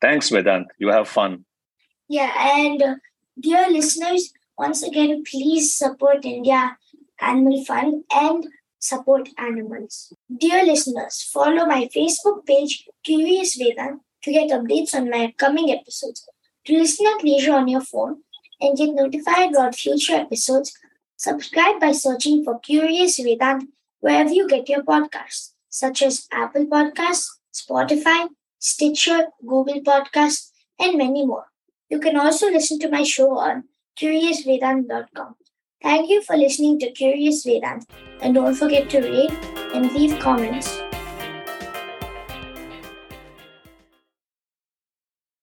Thanks, 0.00 0.30
Vedanth. 0.30 0.66
You 0.78 0.88
have 0.88 1.08
fun. 1.08 1.44
Yeah, 2.08 2.32
and 2.58 2.82
uh, 2.82 2.94
dear 3.38 3.70
listeners, 3.70 4.32
once 4.56 4.82
again, 4.82 5.22
please 5.30 5.74
support 5.74 6.24
India 6.24 6.76
Animal 7.20 7.64
Fund 7.64 8.04
and 8.12 8.46
support 8.78 9.28
animals. 9.38 10.12
Dear 10.36 10.64
listeners, 10.64 11.22
follow 11.22 11.66
my 11.66 11.88
Facebook 11.94 12.46
page, 12.46 12.88
Curious 13.04 13.58
Vedanth, 13.58 14.00
to 14.22 14.32
get 14.32 14.50
updates 14.50 14.94
on 14.94 15.10
my 15.10 15.26
upcoming 15.26 15.70
episodes. 15.70 16.26
To 16.66 16.76
listen 16.76 17.06
at 17.06 17.24
leisure 17.24 17.54
on 17.54 17.68
your 17.68 17.80
phone 17.80 18.22
and 18.60 18.76
get 18.76 18.94
notified 18.94 19.50
about 19.50 19.74
future 19.74 20.14
episodes, 20.14 20.72
subscribe 21.16 21.80
by 21.80 21.92
searching 21.92 22.44
for 22.44 22.58
Curious 22.60 23.18
Vedanth 23.18 23.66
wherever 24.00 24.30
you 24.30 24.48
get 24.48 24.68
your 24.68 24.82
podcasts, 24.82 25.52
such 25.68 26.02
as 26.02 26.26
Apple 26.32 26.66
Podcasts, 26.66 27.28
Spotify, 27.54 28.28
Stitcher, 28.58 29.28
Google 29.46 29.80
Podcasts, 29.80 30.50
and 30.78 30.98
many 30.98 31.26
more. 31.26 31.46
You 31.88 32.00
can 32.00 32.16
also 32.16 32.50
listen 32.50 32.78
to 32.80 32.90
my 32.90 33.02
show 33.02 33.38
on 33.38 33.64
CuriousVedanth.com. 34.00 35.34
Thank 35.82 36.10
you 36.10 36.22
for 36.22 36.36
listening 36.36 36.78
to 36.80 36.90
Curious 36.90 37.46
Vedanth 37.46 37.84
and 38.20 38.34
don't 38.34 38.54
forget 38.54 38.90
to 38.90 39.00
rate 39.00 39.32
and 39.74 39.92
leave 39.92 40.18
comments. 40.18 40.82